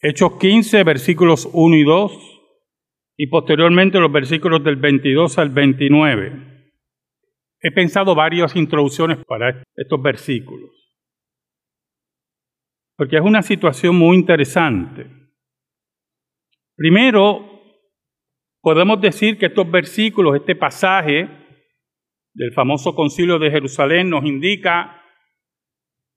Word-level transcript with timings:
Hechos 0.00 0.36
15, 0.38 0.84
versículos 0.84 1.48
1 1.52 1.76
y 1.76 1.84
2, 1.84 2.42
y 3.16 3.26
posteriormente 3.28 3.98
los 3.98 4.12
versículos 4.12 4.62
del 4.62 4.76
22 4.76 5.38
al 5.38 5.48
29. 5.48 6.72
He 7.60 7.72
pensado 7.72 8.14
varias 8.14 8.54
introducciones 8.56 9.24
para 9.24 9.62
estos 9.74 10.02
versículos, 10.02 10.70
porque 12.96 13.16
es 13.16 13.22
una 13.22 13.40
situación 13.40 13.96
muy 13.96 14.16
interesante. 14.16 15.10
Primero, 16.76 17.62
podemos 18.60 19.00
decir 19.00 19.38
que 19.38 19.46
estos 19.46 19.70
versículos, 19.70 20.36
este 20.36 20.56
pasaje 20.56 21.26
del 22.34 22.52
famoso 22.52 22.94
concilio 22.94 23.38
de 23.38 23.50
Jerusalén 23.50 24.10
nos 24.10 24.26
indica 24.26 25.02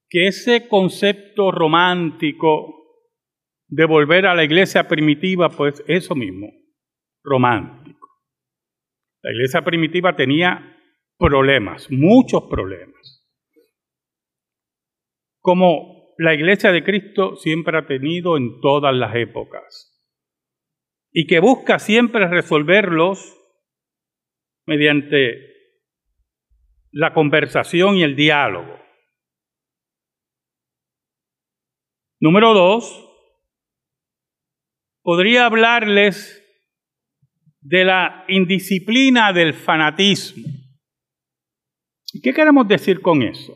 que 0.09 0.27
ese 0.27 0.68
concepto 0.68 1.50
romántico 1.50 2.79
de 3.70 3.86
volver 3.86 4.26
a 4.26 4.36
la 4.36 4.44
iglesia 4.44 4.88
primitiva, 4.88 5.50
pues 5.50 5.84
eso 5.88 6.16
mismo, 6.16 6.52
romántico. 7.23 8.08
La 9.22 9.32
iglesia 9.32 9.62
primitiva 9.62 10.16
tenía 10.16 10.76
problemas, 11.18 11.90
muchos 11.91 12.44
problemas. 12.50 13.27
Como 15.41 16.16
la 16.18 16.34
iglesia 16.34 16.72
de 16.72 16.84
Cristo 16.84 17.36
siempre 17.36 17.77
ha 17.77 17.86
tenido 17.86 18.38
en 18.38 18.60
todas 18.60 18.94
las 18.94 19.16
épocas. 19.16 19.86
Y 21.12 21.27
que 21.27 21.40
busca 21.40 21.80
siempre 21.80 22.27
resolverlos 22.27 23.36
mediante 24.66 25.49
la 26.91 27.13
conversación 27.13 27.96
y 27.96 28.04
el 28.04 28.16
diálogo. 28.16 28.80
Número 32.20 32.54
dos, 32.54 33.09
podría 35.09 35.48
hablarles 35.48 36.40
de 37.62 37.84
la 37.84 38.26
indisciplina 38.27 39.34
del 39.34 39.55
fanatismo. 39.55 40.48
¿Y 42.13 42.21
qué 42.21 42.32
queremos 42.32 42.68
decir 42.68 43.02
con 43.02 43.24
eso? 43.24 43.55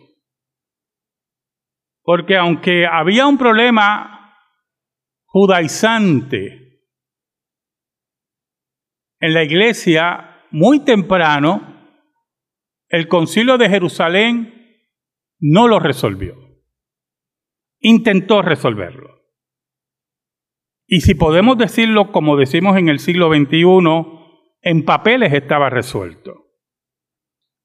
Porque 2.01 2.37
aunque 2.37 2.87
había 2.87 3.27
un 3.27 3.37
problema 3.37 4.35
judaizante 5.25 6.81
en 9.19 9.33
la 9.35 9.43
iglesia 9.43 10.47
muy 10.49 10.83
temprano, 10.83 11.87
el 12.89 13.07
concilio 13.07 13.59
de 13.59 13.69
Jerusalén 13.69 14.89
no 15.39 15.67
lo 15.67 15.77
resolvió. 15.77 16.33
Intentó 17.79 18.41
resolverlo. 18.41 19.22
Y 20.93 21.01
si 21.01 21.15
podemos 21.15 21.57
decirlo 21.57 22.11
como 22.11 22.37
decimos 22.37 22.77
en 22.77 22.87
el 22.87 22.99
siglo 22.99 23.33
XXI, 23.33 23.65
en 24.61 24.85
papeles 24.85 25.33
estaba 25.33 25.71
resuelto. 25.71 26.51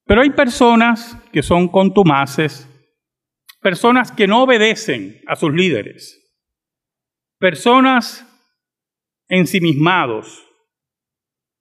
Pero 0.06 0.22
hay 0.22 0.30
personas 0.30 1.14
que 1.30 1.42
son 1.42 1.68
contumaces, 1.68 2.66
personas 3.60 4.12
que 4.12 4.26
no 4.26 4.44
obedecen 4.44 5.20
a 5.26 5.36
sus 5.36 5.52
líderes, 5.52 6.40
personas 7.38 8.26
ensimismados, 9.28 10.42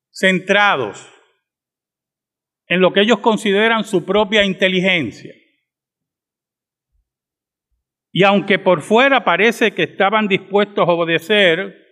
centrados 0.10 1.06
en 2.68 2.80
lo 2.80 2.94
que 2.94 3.02
ellos 3.02 3.20
consideran 3.20 3.84
su 3.84 4.06
propia 4.06 4.46
inteligencia. 4.46 5.34
Y 8.18 8.24
aunque 8.24 8.58
por 8.58 8.82
fuera 8.82 9.24
parece 9.24 9.76
que 9.76 9.84
estaban 9.84 10.28
dispuestos 10.28 10.90
a 10.90 10.92
obedecer, 10.92 11.86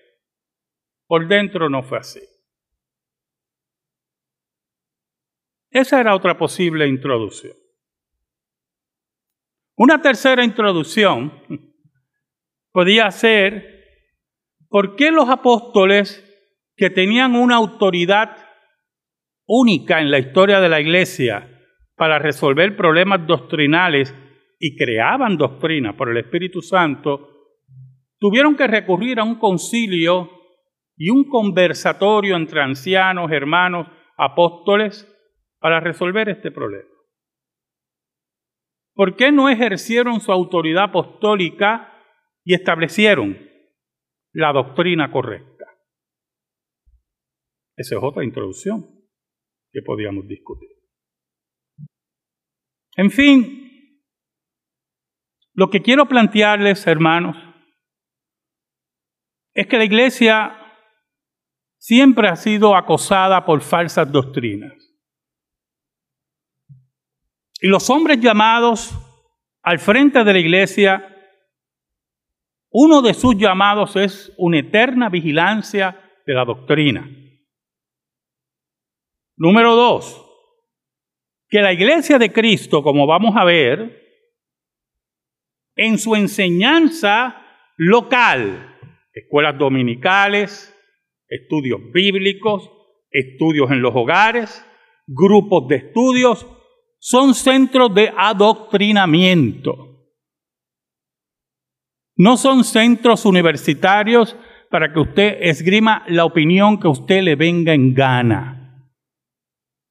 por 1.06 1.28
dentro 1.28 1.70
no 1.70 1.84
fue 1.84 2.00
así. 2.00 2.20
Esa 5.70 6.02
era 6.02 6.16
otra 6.16 6.36
posible 6.36 6.88
introducción. 6.88 7.54
Una 9.76 10.02
tercera 10.02 10.44
introducción 10.44 11.32
podía 12.72 13.12
ser, 13.12 13.84
¿por 14.68 14.96
qué 14.96 15.12
los 15.12 15.30
apóstoles 15.30 16.26
que 16.76 16.90
tenían 16.90 17.36
una 17.36 17.58
autoridad 17.58 18.36
única 19.46 20.02
en 20.02 20.10
la 20.10 20.18
historia 20.18 20.60
de 20.60 20.70
la 20.70 20.82
iglesia 20.82 21.48
para 21.96 22.18
resolver 22.18 22.76
problemas 22.76 23.28
doctrinales 23.28 24.12
y 24.60 24.76
creaban 24.76 25.38
doctrina 25.38 25.96
por 25.96 26.10
el 26.10 26.18
Espíritu 26.18 26.62
Santo, 26.62 27.30
tuvieron 28.20 28.56
que 28.56 28.68
recurrir 28.68 29.20
a 29.20 29.24
un 29.24 29.36
concilio 29.36 30.30
y 30.98 31.10
un 31.10 31.26
conversatorio 31.26 32.36
entre 32.36 32.62
ancianos, 32.62 33.32
hermanos, 33.32 33.88
apóstoles, 34.18 35.12
para 35.60 35.80
resolver 35.80 36.30
este 36.30 36.52
problema. 36.52 36.90
¿Por 38.94 39.18
qué 39.18 39.32
no 39.32 39.50
ejercieron 39.50 40.22
su 40.22 40.32
autoridad 40.32 40.86
apostólica 40.86 41.92
y 42.46 42.54
establecieron 42.54 43.38
la 44.32 44.54
doctrina 44.54 45.12
correcta? 45.12 45.66
Esa 47.76 47.96
es 47.96 48.02
otra 48.02 48.24
introducción 48.24 48.86
que 49.74 49.82
podíamos 49.82 50.26
discutir. 50.28 50.70
En 52.96 53.12
fin, 53.12 53.65
lo 55.56 55.70
que 55.70 55.82
quiero 55.82 56.06
plantearles, 56.06 56.86
hermanos, 56.86 57.38
es 59.54 59.68
que 59.68 59.78
la 59.78 59.86
iglesia 59.86 60.58
siempre 61.78 62.28
ha 62.28 62.36
sido 62.36 62.76
acosada 62.76 63.46
por 63.46 63.62
falsas 63.62 64.12
doctrinas. 64.12 64.74
Y 67.62 67.70
los 67.70 67.90
hombres 67.90 68.20
llamados 68.20 68.94
al 69.64 69.80
frente 69.80 70.24
de 70.26 70.34
la 70.34 70.40
iglesia, 70.40 71.16
uno 72.70 73.02
de 73.02 73.14
sus 73.14 73.38
llamados 73.38 73.96
es 73.96 74.34
una 74.38 74.60
eterna 74.60 75.10
vigilancia 75.10 75.98
de 76.26 76.34
la 76.34 76.44
doctrina. 76.44 77.10
Número 79.38 79.74
dos, 79.76 80.22
que 81.48 81.62
la 81.62 81.72
iglesia 81.72 82.18
de 82.18 82.34
Cristo, 82.34 82.84
como 82.84 83.08
vamos 83.08 83.36
a 83.38 83.46
ver, 83.46 84.05
en 85.76 85.98
su 85.98 86.16
enseñanza 86.16 87.42
local, 87.78 88.78
escuelas 89.14 89.58
dominicales, 89.58 90.74
estudios 91.28 91.80
bíblicos, 91.94 92.72
estudios 93.12 93.72
en 93.72 93.82
los 93.82 93.96
hogares, 93.96 94.66
grupos 95.08 95.68
de 95.68 95.76
estudios, 95.78 96.48
son 97.00 97.34
centros 97.34 97.94
de 97.94 98.12
adoctrinamiento. 98.16 99.86
No 102.18 102.38
son 102.38 102.64
centros 102.64 103.26
universitarios 103.26 104.36
para 104.72 104.92
que 104.92 105.00
usted 105.00 105.38
esgrima 105.42 106.04
la 106.08 106.26
opinión 106.26 106.80
que 106.80 106.88
usted 106.88 107.22
le 107.22 107.36
venga 107.36 107.74
en 107.74 107.94
gana. 107.94 108.90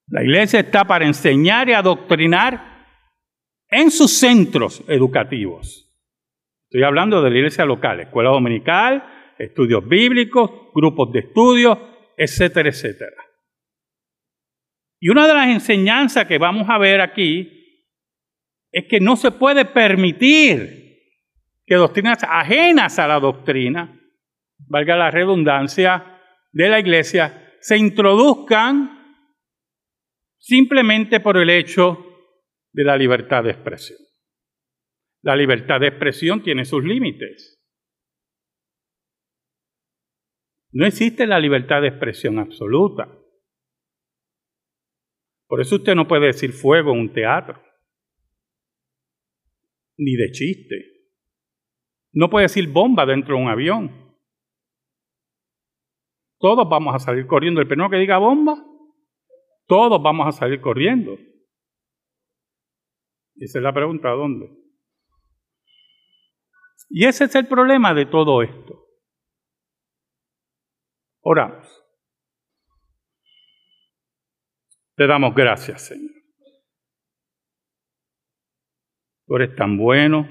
La 0.09 0.23
iglesia 0.23 0.61
está 0.61 0.84
para 0.84 1.06
enseñar 1.06 1.69
y 1.69 1.73
adoctrinar 1.73 2.74
en 3.75 3.91
sus 3.91 4.12
centros 4.12 4.85
educativos. 4.87 5.93
Estoy 6.71 6.85
hablando 6.85 7.21
de 7.21 7.31
la 7.31 7.37
iglesia 7.37 7.65
local, 7.65 7.99
escuela 7.99 8.31
dominical, 8.31 9.35
estudios 9.37 9.87
bíblicos, 9.89 10.49
grupos 10.73 11.11
de 11.12 11.19
estudios, 11.19 11.77
etcétera, 12.17 12.69
etcétera. 12.69 13.17
Y 15.01 15.09
una 15.09 15.27
de 15.27 15.35
las 15.35 15.49
enseñanzas 15.49 16.27
que 16.27 16.39
vamos 16.39 16.69
a 16.71 16.79
ver 16.79 17.01
aquí 17.01 17.51
es 18.71 18.87
que 18.89 19.01
no 19.01 19.17
se 19.17 19.33
puede 19.33 19.65
permitir 19.65 21.01
que 21.67 21.75
doctrinas 21.75 22.23
ajenas 22.23 23.00
a 23.00 23.09
la 23.09 23.19
doctrina, 23.19 24.00
valga 24.69 24.97
la 24.97 25.11
redundancia, 25.11 26.20
de 26.53 26.69
la 26.69 26.79
iglesia, 26.79 27.56
se 27.61 27.77
introduzcan 27.77 29.19
simplemente 30.38 31.19
por 31.19 31.37
el 31.38 31.50
hecho 31.50 32.04
de 32.75 32.85
la 32.85 32.97
libertad 32.97 33.44
de 33.44 33.50
expresión. 33.50 33.99
La 35.23 35.37
libertad 35.37 35.81
de 35.81 35.87
expresión 35.87 36.43
tiene 36.43 36.65
sus 36.65 36.85
límites. 36.85 37.65
No 40.73 40.85
existe 40.85 41.26
la 41.26 41.38
libertad 41.38 41.82
de 41.82 41.88
expresión 41.88 42.41
absoluta. 42.41 43.09
Por 45.47 45.61
eso 45.61 45.76
usted 45.76 45.94
no 45.94 46.09
puede 46.09 46.26
decir 46.26 46.53
fuego 46.53 46.93
en 46.93 46.99
un 46.99 47.12
teatro, 47.12 47.62
ni 49.97 50.17
de 50.17 50.32
chiste. 50.32 50.77
No 52.12 52.29
puede 52.29 52.47
decir 52.47 52.69
bomba 52.69 53.06
dentro 53.06 53.37
de 53.37 53.43
un 53.43 53.49
avión. 53.49 54.17
Todos 56.41 56.69
vamos 56.69 56.94
a 56.97 56.99
salir 56.99 57.27
corriendo. 57.27 57.61
El 57.61 57.69
primero 57.69 57.88
que 57.88 57.99
diga 57.99 58.19
bomba, 58.19 58.56
todos 59.67 60.03
vamos 60.03 60.27
a 60.27 60.32
salir 60.32 60.61
corriendo. 60.61 61.17
Esa 63.36 63.58
es 63.58 63.62
la 63.62 63.72
pregunta, 63.72 64.10
¿dónde? 64.10 64.48
Y 66.88 67.06
ese 67.06 67.25
es 67.25 67.34
el 67.34 67.48
problema 67.48 67.94
de 67.94 68.06
todo 68.06 68.42
esto. 68.42 68.86
Oramos. 71.20 71.66
Te 74.96 75.06
damos 75.06 75.34
gracias, 75.34 75.86
Señor. 75.86 76.14
Tú 79.26 79.36
eres 79.36 79.56
tan 79.56 79.76
bueno 79.76 80.28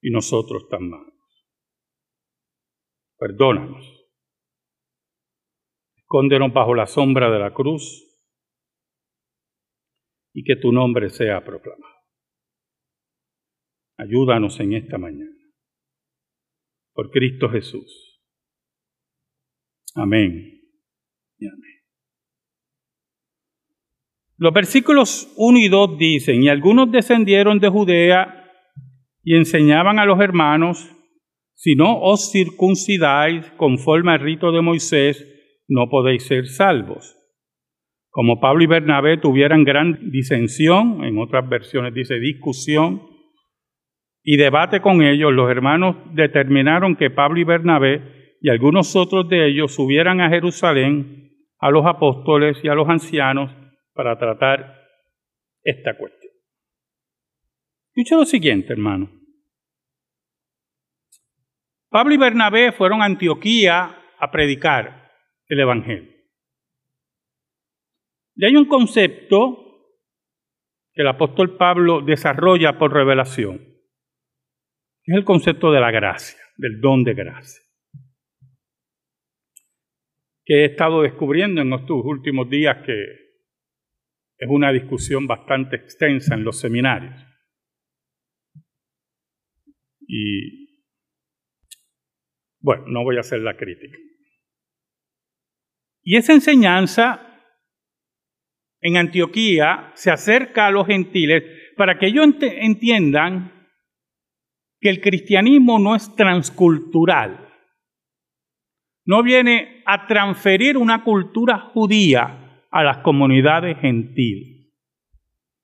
y 0.00 0.10
nosotros 0.10 0.68
tan 0.70 0.88
malos. 0.88 1.12
Perdónanos. 3.18 3.84
Escóndenos 5.96 6.52
bajo 6.52 6.74
la 6.74 6.86
sombra 6.86 7.30
de 7.30 7.38
la 7.40 7.52
cruz 7.52 8.07
y 10.32 10.44
que 10.44 10.56
tu 10.56 10.72
nombre 10.72 11.10
sea 11.10 11.44
proclamado. 11.44 11.94
Ayúdanos 13.96 14.58
en 14.60 14.74
esta 14.74 14.98
mañana. 14.98 15.36
Por 16.92 17.10
Cristo 17.10 17.48
Jesús. 17.48 18.20
Amén 19.94 20.62
y 21.38 21.46
amén. 21.46 21.78
Los 24.36 24.52
versículos 24.52 25.32
1 25.36 25.58
y 25.58 25.68
2 25.68 25.98
dicen, 25.98 26.44
y 26.44 26.48
algunos 26.48 26.92
descendieron 26.92 27.58
de 27.58 27.68
Judea 27.68 28.44
y 29.24 29.34
enseñaban 29.34 29.98
a 29.98 30.04
los 30.04 30.20
hermanos, 30.20 30.88
si 31.54 31.74
no 31.74 32.00
os 32.00 32.30
circuncidáis 32.30 33.50
conforme 33.56 34.12
al 34.12 34.20
rito 34.20 34.52
de 34.52 34.62
Moisés, 34.62 35.26
no 35.66 35.88
podéis 35.90 36.22
ser 36.22 36.46
salvos. 36.46 37.17
Como 38.10 38.40
Pablo 38.40 38.64
y 38.64 38.66
Bernabé 38.66 39.18
tuvieran 39.18 39.64
gran 39.64 40.10
disensión, 40.10 41.04
en 41.04 41.18
otras 41.18 41.48
versiones 41.48 41.94
dice 41.94 42.18
discusión, 42.18 43.02
y 44.22 44.36
debate 44.36 44.80
con 44.80 45.02
ellos, 45.02 45.32
los 45.32 45.50
hermanos 45.50 45.96
determinaron 46.12 46.96
que 46.96 47.10
Pablo 47.10 47.40
y 47.40 47.44
Bernabé 47.44 48.36
y 48.40 48.50
algunos 48.50 48.94
otros 48.96 49.28
de 49.28 49.48
ellos 49.48 49.74
subieran 49.74 50.20
a 50.20 50.28
Jerusalén 50.28 51.32
a 51.58 51.70
los 51.70 51.86
apóstoles 51.86 52.58
y 52.62 52.68
a 52.68 52.74
los 52.74 52.88
ancianos 52.88 53.50
para 53.94 54.18
tratar 54.18 54.74
esta 55.62 55.96
cuestión. 55.96 56.32
Escucha 57.94 58.16
lo 58.16 58.24
siguiente, 58.24 58.72
hermano. 58.72 59.10
Pablo 61.90 62.14
y 62.14 62.18
Bernabé 62.18 62.72
fueron 62.72 63.02
a 63.02 63.06
Antioquía 63.06 63.96
a 64.18 64.30
predicar 64.30 65.10
el 65.48 65.60
Evangelio. 65.60 66.17
Y 68.38 68.46
hay 68.46 68.54
un 68.54 68.66
concepto 68.66 69.98
que 70.92 71.02
el 71.02 71.08
apóstol 71.08 71.56
Pablo 71.56 72.02
desarrolla 72.02 72.78
por 72.78 72.92
revelación, 72.92 73.56
es 75.02 75.16
el 75.16 75.24
concepto 75.24 75.72
de 75.72 75.80
la 75.80 75.90
gracia, 75.90 76.38
del 76.56 76.80
don 76.80 77.02
de 77.02 77.14
gracia, 77.14 77.60
que 80.44 80.62
he 80.62 80.64
estado 80.66 81.02
descubriendo 81.02 81.62
en 81.62 81.72
estos 81.72 82.00
últimos 82.04 82.48
días 82.48 82.76
que 82.86 83.02
es 84.36 84.48
una 84.48 84.70
discusión 84.70 85.26
bastante 85.26 85.74
extensa 85.74 86.36
en 86.36 86.44
los 86.44 86.60
seminarios. 86.60 87.20
Y 90.06 90.84
bueno, 92.60 92.84
no 92.86 93.02
voy 93.02 93.16
a 93.16 93.20
hacer 93.20 93.40
la 93.40 93.56
crítica. 93.56 93.98
Y 96.02 96.16
esa 96.16 96.34
enseñanza 96.34 97.27
en 98.80 98.96
Antioquía 98.96 99.92
se 99.94 100.10
acerca 100.10 100.66
a 100.66 100.70
los 100.70 100.86
gentiles 100.86 101.42
para 101.76 101.98
que 101.98 102.06
ellos 102.06 102.26
entiendan 102.40 103.52
que 104.80 104.90
el 104.90 105.00
cristianismo 105.00 105.78
no 105.78 105.94
es 105.94 106.14
transcultural. 106.14 107.48
No 109.04 109.22
viene 109.22 109.82
a 109.86 110.06
transferir 110.06 110.76
una 110.76 111.02
cultura 111.02 111.58
judía 111.72 112.66
a 112.70 112.84
las 112.84 112.98
comunidades 112.98 113.78
gentiles. 113.80 114.70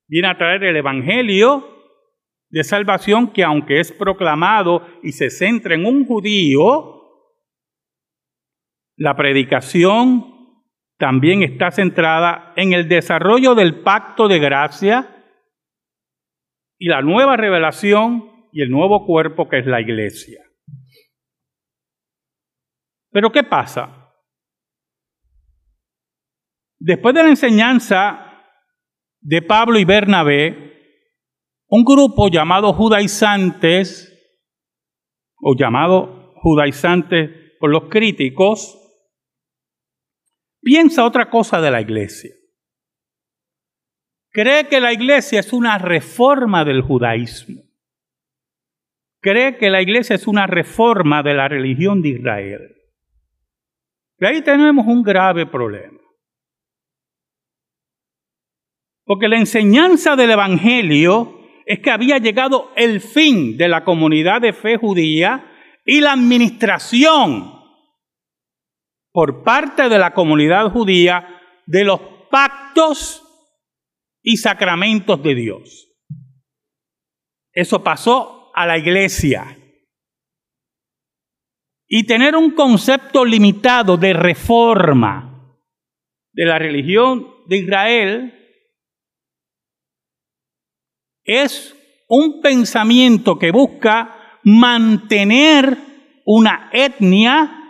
Viene 0.07 0.27
a 0.27 0.37
traer 0.37 0.63
el 0.63 0.75
Evangelio 0.75 1.75
de 2.49 2.63
salvación 2.63 3.31
que 3.31 3.43
aunque 3.43 3.79
es 3.79 3.91
proclamado 3.91 4.85
y 5.03 5.11
se 5.11 5.29
centra 5.29 5.75
en 5.75 5.85
un 5.85 6.05
judío, 6.05 6.95
la 8.97 9.15
predicación 9.15 10.34
también 10.97 11.43
está 11.43 11.71
centrada 11.71 12.53
en 12.55 12.73
el 12.73 12.87
desarrollo 12.87 13.55
del 13.55 13.81
pacto 13.81 14.27
de 14.27 14.39
gracia 14.39 15.25
y 16.77 16.87
la 16.87 17.01
nueva 17.01 17.37
revelación 17.37 18.49
y 18.51 18.61
el 18.61 18.69
nuevo 18.69 19.05
cuerpo 19.05 19.49
que 19.49 19.59
es 19.59 19.65
la 19.65 19.81
iglesia. 19.81 20.41
Pero 23.11 23.31
¿qué 23.31 23.43
pasa? 23.43 24.13
Después 26.79 27.15
de 27.15 27.23
la 27.23 27.29
enseñanza 27.29 28.43
de 29.21 29.41
Pablo 29.41 29.79
y 29.79 29.85
Bernabé, 29.85 30.65
un 31.67 31.83
grupo 31.83 32.29
llamado 32.29 32.73
judaizantes, 32.73 34.11
o 35.41 35.55
llamado 35.57 36.33
judaizantes 36.35 37.29
por 37.59 37.71
los 37.71 37.89
críticos, 37.89 38.84
piensa 40.65 41.05
otra 41.05 41.29
cosa 41.29 41.61
de 41.61 41.69
la 41.69 41.79
iglesia. 41.79 42.33
Cree 44.31 44.67
que 44.67 44.81
la 44.81 44.91
iglesia 44.91 45.39
es 45.39 45.53
una 45.53 45.77
reforma 45.77 46.65
del 46.65 46.81
judaísmo. 46.81 47.61
Cree 49.21 49.57
que 49.57 49.69
la 49.69 49.81
iglesia 49.81 50.15
es 50.15 50.27
una 50.27 50.47
reforma 50.47 51.21
de 51.21 51.35
la 51.35 51.47
religión 51.47 52.01
de 52.01 52.09
Israel. 52.09 52.75
Y 54.19 54.25
ahí 54.25 54.41
tenemos 54.41 54.87
un 54.87 55.03
grave 55.03 55.45
problema. 55.45 55.99
Porque 59.05 59.27
la 59.27 59.37
enseñanza 59.37 60.15
del 60.15 60.31
Evangelio 60.31 61.41
es 61.67 61.79
que 61.79 61.91
había 61.91 62.17
llegado 62.17 62.71
el 62.75 63.01
fin 63.01 63.55
de 63.55 63.67
la 63.67 63.83
comunidad 63.83 64.41
de 64.41 64.51
fe 64.51 64.77
judía 64.77 65.45
y 65.85 66.01
la 66.01 66.13
administración 66.13 67.54
por 69.15 69.45
parte 69.45 69.87
de 69.87 69.97
la 69.97 70.13
comunidad 70.13 70.69
judía 70.71 71.39
de 71.65 71.85
los 71.85 72.01
pactos 72.29 73.23
y 74.21 74.35
sacramentos 74.35 75.23
de 75.23 75.35
Dios. 75.35 75.87
Eso 77.53 77.81
pasó 77.81 78.51
a 78.53 78.67
la 78.67 78.77
iglesia. 78.77 79.57
Y 81.87 82.05
tener 82.05 82.35
un 82.35 82.51
concepto 82.51 83.23
limitado 83.23 83.95
de 83.95 84.11
reforma 84.11 85.57
de 86.33 86.45
la 86.45 86.59
religión 86.59 87.25
de 87.47 87.57
Israel 87.57 88.33
es 91.23 91.73
un 92.09 92.41
pensamiento 92.41 93.39
que 93.39 93.51
busca 93.51 94.41
mantener 94.43 95.77
una 96.25 96.69
etnia 96.73 97.61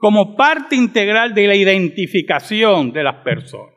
como 0.00 0.34
parte 0.34 0.74
integral 0.74 1.34
de 1.34 1.46
la 1.46 1.54
identificación 1.54 2.90
de 2.90 3.04
las 3.04 3.16
personas. 3.16 3.74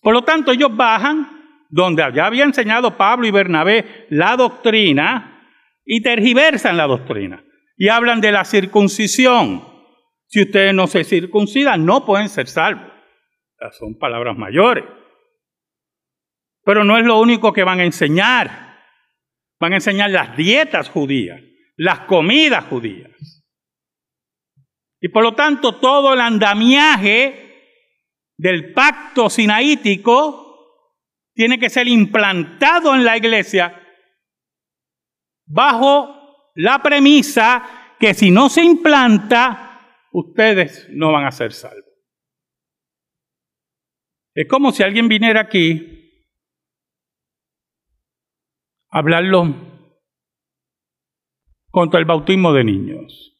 Por 0.00 0.14
lo 0.14 0.22
tanto, 0.22 0.52
ellos 0.52 0.74
bajan 0.76 1.66
donde 1.70 2.04
ya 2.14 2.26
había 2.26 2.44
enseñado 2.44 2.96
Pablo 2.96 3.26
y 3.26 3.32
Bernabé 3.32 4.06
la 4.10 4.36
doctrina 4.36 5.50
y 5.84 6.02
tergiversan 6.02 6.76
la 6.76 6.86
doctrina 6.86 7.44
y 7.76 7.88
hablan 7.88 8.20
de 8.20 8.30
la 8.30 8.44
circuncisión. 8.44 9.64
Si 10.28 10.42
ustedes 10.42 10.72
no 10.72 10.86
se 10.86 11.02
circuncidan, 11.02 11.84
no 11.84 12.04
pueden 12.06 12.28
ser 12.28 12.46
salvos. 12.46 12.92
Son 13.72 13.98
palabras 13.98 14.36
mayores. 14.38 14.84
Pero 16.64 16.84
no 16.84 16.96
es 16.96 17.04
lo 17.04 17.18
único 17.18 17.52
que 17.52 17.64
van 17.64 17.80
a 17.80 17.84
enseñar. 17.84 18.78
Van 19.58 19.72
a 19.72 19.76
enseñar 19.76 20.10
las 20.10 20.36
dietas 20.36 20.90
judías, 20.90 21.40
las 21.76 22.00
comidas 22.00 22.64
judías. 22.66 23.10
Y 25.04 25.10
por 25.10 25.22
lo 25.22 25.34
tanto 25.34 25.80
todo 25.80 26.14
el 26.14 26.20
andamiaje 26.22 27.82
del 28.38 28.72
pacto 28.72 29.28
sinaítico 29.28 30.80
tiene 31.34 31.58
que 31.58 31.68
ser 31.68 31.88
implantado 31.88 32.94
en 32.94 33.04
la 33.04 33.14
iglesia 33.14 33.82
bajo 35.44 36.52
la 36.54 36.82
premisa 36.82 37.96
que 38.00 38.14
si 38.14 38.30
no 38.30 38.48
se 38.48 38.64
implanta, 38.64 40.06
ustedes 40.10 40.88
no 40.88 41.12
van 41.12 41.26
a 41.26 41.32
ser 41.32 41.52
salvos. 41.52 41.84
Es 44.34 44.48
como 44.48 44.72
si 44.72 44.84
alguien 44.84 45.08
viniera 45.08 45.42
aquí 45.42 46.28
hablarlo 48.88 49.54
contra 51.70 52.00
el 52.00 52.06
bautismo 52.06 52.54
de 52.54 52.64
niños. 52.64 53.33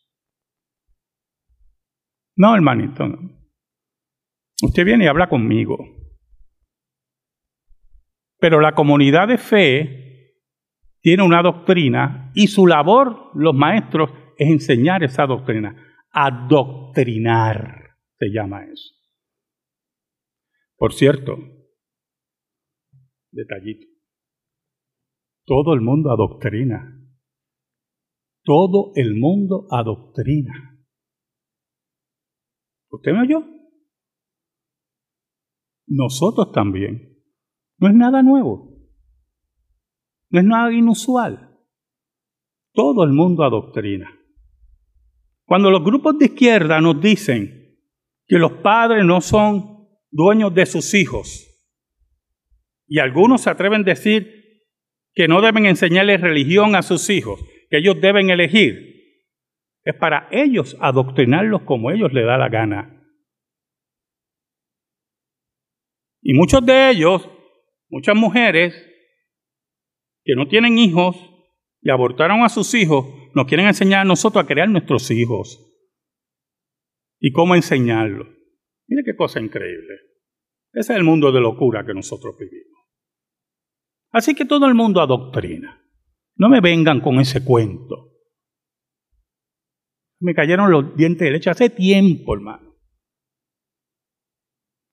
No, 2.37 2.55
hermanito, 2.55 3.07
no. 3.07 3.31
Usted 4.63 4.85
viene 4.85 5.05
y 5.05 5.09
habla 5.09 5.29
conmigo. 5.29 5.79
Pero 8.39 8.61
la 8.61 8.75
comunidad 8.75 9.29
de 9.29 9.39
fe 9.39 10.05
tiene 11.01 11.23
una 11.23 11.43
doctrina 11.43 12.33
y 12.35 12.47
su 12.49 12.67
labor, 12.67 13.31
los 13.35 13.55
maestros, 13.55 14.11
es 14.39 14.49
enseñar 14.49 15.03
esa 15.05 15.27
doctrina. 15.27 15.77
Adoctrinar 16.11 17.97
se 18.19 18.29
llama 18.31 18.65
eso. 18.65 18.95
Por 20.77 20.93
cierto, 20.93 21.37
detallito, 23.31 23.87
todo 25.47 25.75
el 25.75 25.81
mundo 25.81 26.11
adoctrina. 26.11 27.01
Todo 28.45 28.93
el 28.95 29.15
mundo 29.15 29.67
adoctrina. 29.71 30.74
¿Usted 32.95 33.13
me 33.13 33.23
oyó? 33.23 33.45
Nosotros 35.87 36.53
también. 36.53 37.19
No 37.79 37.89
es 37.89 37.95
nada 37.95 38.23
nuevo. 38.23 38.71
No 40.31 40.41
es 40.41 40.45
nada 40.47 40.73
inusual. 40.73 41.59
Todo 42.73 43.05
el 43.05 43.13
mundo 43.13 43.45
adoctrina. 43.45 44.11
Cuando 45.45 45.71
los 45.71 45.85
grupos 45.85 46.19
de 46.19 46.27
izquierda 46.27 46.81
nos 46.81 47.01
dicen 47.01 47.79
que 48.27 48.39
los 48.39 48.53
padres 48.53 49.05
no 49.05 49.21
son 49.21 49.89
dueños 50.11 50.55
de 50.55 50.67
sus 50.67 50.95
hijos, 50.95 51.51
y 52.87 52.99
algunos 52.99 53.43
se 53.43 53.51
atreven 53.51 53.83
a 53.83 53.85
decir 53.85 54.63
que 55.15 55.29
no 55.29 55.41
deben 55.41 55.67
enseñarle 55.67 56.17
religión 56.17 56.75
a 56.75 56.83
sus 56.83 57.11
hijos, 57.11 57.41
que 57.71 57.79
ellos 57.79 58.01
deben 58.01 58.31
elegir, 58.31 58.94
es 59.85 59.95
para 59.97 60.29
ellos 60.31 60.77
adoctrinarlos 60.81 61.63
como 61.63 61.91
ellos 61.91 62.13
les 62.13 62.27
da 62.27 62.39
la 62.39 62.49
gana. 62.49 62.91
Y 66.23 66.33
muchos 66.33 66.65
de 66.65 66.91
ellos, 66.91 67.29
muchas 67.91 68.17
mujeres, 68.17 68.75
que 70.25 70.35
no 70.35 70.49
tienen 70.49 70.79
hijos 70.79 71.17
y 71.83 71.91
abortaron 71.91 72.43
a 72.43 72.49
sus 72.49 72.73
hijos, 72.73 73.07
nos 73.35 73.47
quieren 73.47 73.67
enseñar 73.67 74.01
a 74.01 74.05
nosotros 74.05 74.43
a 74.43 74.47
crear 74.47 74.71
nuestros 74.71 75.11
hijos. 75.11 75.61
¿Y 77.21 77.31
cómo 77.33 77.55
enseñarlos? 77.55 78.27
Mire 78.87 79.03
qué 79.05 79.15
cosa 79.15 79.39
increíble. 79.39 79.95
Ese 80.73 80.93
es 80.93 80.99
el 80.99 81.05
mundo 81.05 81.31
de 81.31 81.41
locura 81.41 81.85
que 81.85 81.93
nosotros 81.93 82.37
vivimos. 82.39 82.85
Así 84.11 84.35
que 84.35 84.47
todo 84.47 84.67
el 84.67 84.75
mundo 84.75 85.03
adoctrina. 85.03 85.83
No 86.37 86.49
me 86.49 86.61
vengan 86.61 87.01
con 87.01 87.21
ese 87.21 87.45
cuento. 87.45 88.14
Me 90.21 90.35
cayeron 90.35 90.71
los 90.71 90.97
dientes 90.97 91.27
de 91.27 91.33
leche 91.33 91.51
hace 91.51 91.71
tiempo, 91.71 92.35
hermano. 92.35 92.75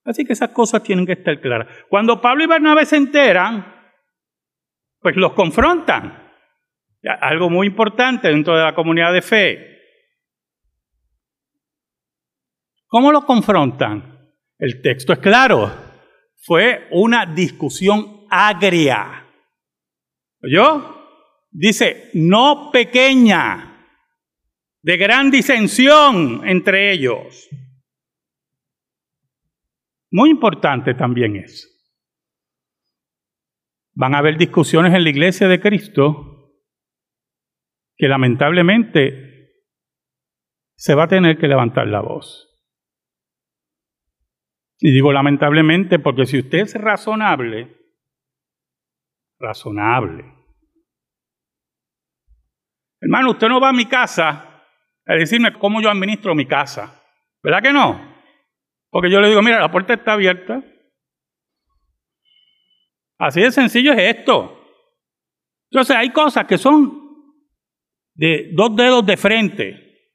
Así 0.04 0.26
que 0.26 0.34
esas 0.34 0.50
cosas 0.50 0.84
tienen 0.84 1.06
que 1.06 1.14
estar 1.14 1.40
claras. 1.40 1.68
Cuando 1.90 2.20
Pablo 2.22 2.44
y 2.44 2.48
Bernabé 2.48 2.86
se 2.86 2.98
enteran 2.98 3.82
pues 5.02 5.16
los 5.16 5.34
confrontan. 5.34 6.32
Algo 7.22 7.50
muy 7.50 7.68
importante 7.68 8.28
dentro 8.28 8.56
de 8.56 8.64
la 8.64 8.76
comunidad 8.76 9.12
de 9.12 9.22
fe. 9.24 9.68
¿Cómo 12.86 13.12
los 13.12 13.26
confrontan? 13.26 14.36
El 14.60 14.82
texto 14.82 15.14
es 15.14 15.20
claro. 15.20 15.72
Fue 16.44 16.88
una 16.92 17.26
discusión 17.26 18.28
agria. 18.30 19.28
¿Oyó? 20.44 21.00
Dice, 21.50 22.12
no 22.14 22.70
pequeña, 22.72 23.71
de 24.84 24.98
gran 24.98 25.32
disensión 25.32 26.48
entre 26.48 26.92
ellos. 26.92 27.50
Muy 30.12 30.30
importante 30.30 30.94
también 30.94 31.36
eso. 31.38 31.68
Van 33.94 34.16
a 34.16 34.20
haber 34.20 34.38
discusiones 34.38 34.94
en 34.94 35.04
la 35.04 35.10
iglesia 35.10 35.48
de 35.48 35.60
Cristo 35.60 36.28
que 37.96 38.08
lamentablemente 38.08 39.32
se 40.76 40.96
va 40.96 41.04
a 41.04 41.08
tener 41.08 41.38
que 41.38 41.48
levantar 41.48 41.88
la 41.88 42.02
voz. 42.02 42.48
Y 44.80 44.92
digo 44.92 45.14
lamentablemente 45.14 46.00
porque 46.00 46.26
si 46.26 46.40
usted 46.40 46.62
es 46.62 46.74
razonable, 46.74 47.78
razonable. 49.40 50.26
Hermano, 53.00 53.32
usted 53.32 53.48
no 53.48 53.62
va 53.62 53.70
a 53.70 53.74
mi 53.74 53.86
casa 53.86 54.51
a 55.12 55.20
decirme 55.20 55.54
cómo 55.54 55.82
yo 55.82 55.90
administro 55.90 56.36
mi 56.36 56.46
casa. 56.46 57.04
¿Verdad 57.44 57.62
que 57.62 57.74
no? 57.74 58.12
Porque 58.90 59.10
yo 59.10 59.20
le 59.20 59.30
digo, 59.30 59.42
mira, 59.42 59.60
la 59.60 59.72
puerta 59.72 59.94
está 59.94 60.14
abierta, 60.14 60.64
Así 63.22 63.40
de 63.40 63.52
sencillo 63.52 63.94
es 63.94 64.18
esto. 64.18 64.58
Entonces 65.70 65.96
hay 65.96 66.12
cosas 66.12 66.48
que 66.48 66.58
son 66.58 67.38
de 68.16 68.50
dos 68.54 68.76
dedos 68.76 69.06
de 69.06 69.16
frente, 69.16 70.12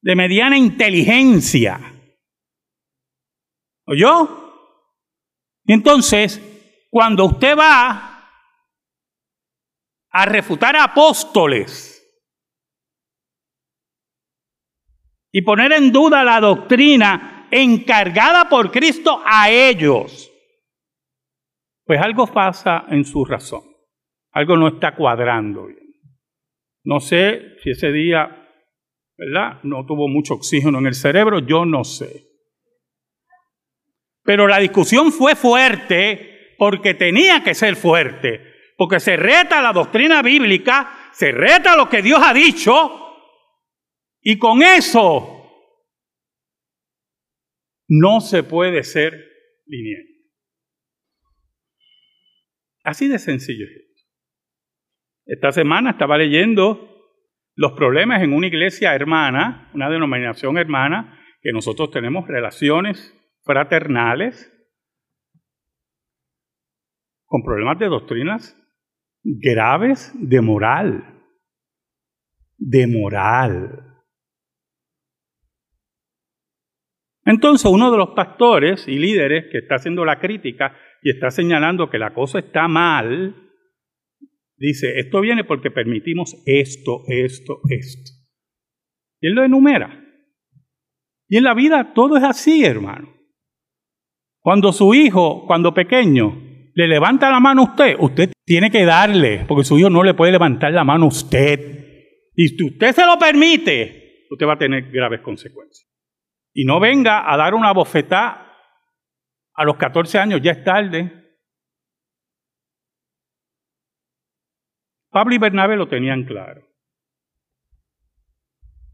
de 0.00 0.14
mediana 0.14 0.56
inteligencia. 0.56 1.80
¿Oyó? 3.84 4.54
Y 5.64 5.72
entonces, 5.72 6.40
cuando 6.88 7.24
usted 7.24 7.58
va 7.58 8.30
a 10.10 10.24
refutar 10.24 10.76
apóstoles 10.76 11.97
y 15.32 15.42
poner 15.42 15.72
en 15.72 15.92
duda 15.92 16.24
la 16.24 16.40
doctrina 16.40 17.46
encargada 17.50 18.48
por 18.48 18.70
Cristo 18.70 19.22
a 19.24 19.50
ellos, 19.50 20.30
pues 21.84 22.00
algo 22.00 22.26
pasa 22.26 22.84
en 22.90 23.04
su 23.04 23.24
razón, 23.24 23.62
algo 24.32 24.56
no 24.56 24.68
está 24.68 24.94
cuadrando 24.94 25.66
bien. 25.66 25.88
No 26.84 27.00
sé 27.00 27.56
si 27.62 27.70
ese 27.70 27.92
día, 27.92 28.46
¿verdad? 29.16 29.60
No 29.62 29.84
tuvo 29.84 30.08
mucho 30.08 30.34
oxígeno 30.34 30.78
en 30.78 30.86
el 30.86 30.94
cerebro, 30.94 31.40
yo 31.40 31.64
no 31.64 31.84
sé. 31.84 32.24
Pero 34.22 34.46
la 34.46 34.58
discusión 34.58 35.12
fue 35.12 35.34
fuerte 35.34 36.54
porque 36.58 36.94
tenía 36.94 37.42
que 37.42 37.54
ser 37.54 37.76
fuerte, 37.76 38.42
porque 38.76 39.00
se 39.00 39.16
reta 39.16 39.62
la 39.62 39.72
doctrina 39.72 40.22
bíblica, 40.22 41.10
se 41.12 41.32
reta 41.32 41.76
lo 41.76 41.88
que 41.88 42.02
Dios 42.02 42.20
ha 42.22 42.34
dicho, 42.34 43.07
y 44.20 44.38
con 44.38 44.62
eso 44.62 45.34
no 47.88 48.20
se 48.20 48.42
puede 48.42 48.84
ser 48.84 49.14
lineal. 49.66 50.04
Así 52.84 53.08
de 53.08 53.18
sencillo. 53.18 53.66
Esta 55.26 55.52
semana 55.52 55.90
estaba 55.90 56.16
leyendo 56.16 56.88
los 57.54 57.72
problemas 57.72 58.22
en 58.22 58.32
una 58.32 58.46
iglesia 58.46 58.94
hermana, 58.94 59.70
una 59.74 59.90
denominación 59.90 60.56
hermana, 60.58 61.18
que 61.42 61.52
nosotros 61.52 61.90
tenemos 61.90 62.26
relaciones 62.26 63.14
fraternales 63.42 64.52
con 67.26 67.42
problemas 67.42 67.78
de 67.78 67.86
doctrinas 67.86 68.56
graves 69.22 70.12
de 70.14 70.40
moral, 70.40 71.24
de 72.56 72.86
moral. 72.86 73.87
Entonces 77.28 77.70
uno 77.70 77.90
de 77.90 77.98
los 77.98 78.10
pastores 78.16 78.88
y 78.88 78.98
líderes 78.98 79.52
que 79.52 79.58
está 79.58 79.74
haciendo 79.74 80.02
la 80.02 80.18
crítica 80.18 80.74
y 81.02 81.10
está 81.10 81.30
señalando 81.30 81.90
que 81.90 81.98
la 81.98 82.14
cosa 82.14 82.38
está 82.38 82.68
mal, 82.68 83.36
dice, 84.56 84.98
esto 84.98 85.20
viene 85.20 85.44
porque 85.44 85.70
permitimos 85.70 86.42
esto, 86.46 87.02
esto, 87.06 87.60
esto. 87.68 88.12
Y 89.20 89.26
él 89.26 89.34
lo 89.34 89.44
enumera. 89.44 90.02
Y 91.28 91.36
en 91.36 91.44
la 91.44 91.52
vida 91.52 91.92
todo 91.92 92.16
es 92.16 92.24
así, 92.24 92.64
hermano. 92.64 93.14
Cuando 94.40 94.72
su 94.72 94.94
hijo, 94.94 95.44
cuando 95.46 95.74
pequeño, 95.74 96.70
le 96.72 96.88
levanta 96.88 97.30
la 97.30 97.40
mano 97.40 97.60
a 97.60 97.64
usted, 97.64 97.96
usted 97.98 98.32
tiene 98.46 98.70
que 98.70 98.86
darle, 98.86 99.44
porque 99.46 99.64
su 99.64 99.78
hijo 99.78 99.90
no 99.90 100.02
le 100.02 100.14
puede 100.14 100.32
levantar 100.32 100.72
la 100.72 100.84
mano 100.84 101.04
a 101.04 101.08
usted. 101.08 102.24
Y 102.34 102.48
si 102.48 102.64
usted 102.64 102.92
se 102.94 103.04
lo 103.04 103.18
permite, 103.18 104.24
usted 104.30 104.46
va 104.46 104.54
a 104.54 104.58
tener 104.58 104.90
graves 104.90 105.20
consecuencias. 105.20 105.86
Y 106.52 106.64
no 106.64 106.80
venga 106.80 107.32
a 107.32 107.36
dar 107.36 107.54
una 107.54 107.72
bofetada 107.72 108.48
a 109.54 109.64
los 109.64 109.76
14 109.76 110.18
años 110.18 110.40
ya 110.42 110.52
es 110.52 110.64
tarde. 110.64 111.12
Pablo 115.10 115.34
y 115.34 115.38
Bernabé 115.38 115.76
lo 115.76 115.88
tenían 115.88 116.24
claro. 116.24 116.64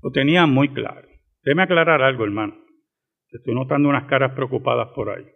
Lo 0.02 0.11
tenían 0.11 0.50
muy 0.50 0.73
claro. 0.73 1.08
Déjeme 1.42 1.64
aclarar 1.64 2.02
algo, 2.02 2.25
hermano. 2.25 2.56
Estoy 3.30 3.54
notando 3.54 3.88
unas 3.88 4.08
caras 4.08 4.32
preocupadas 4.34 4.88
por 4.94 5.11
ahí. 5.11 5.26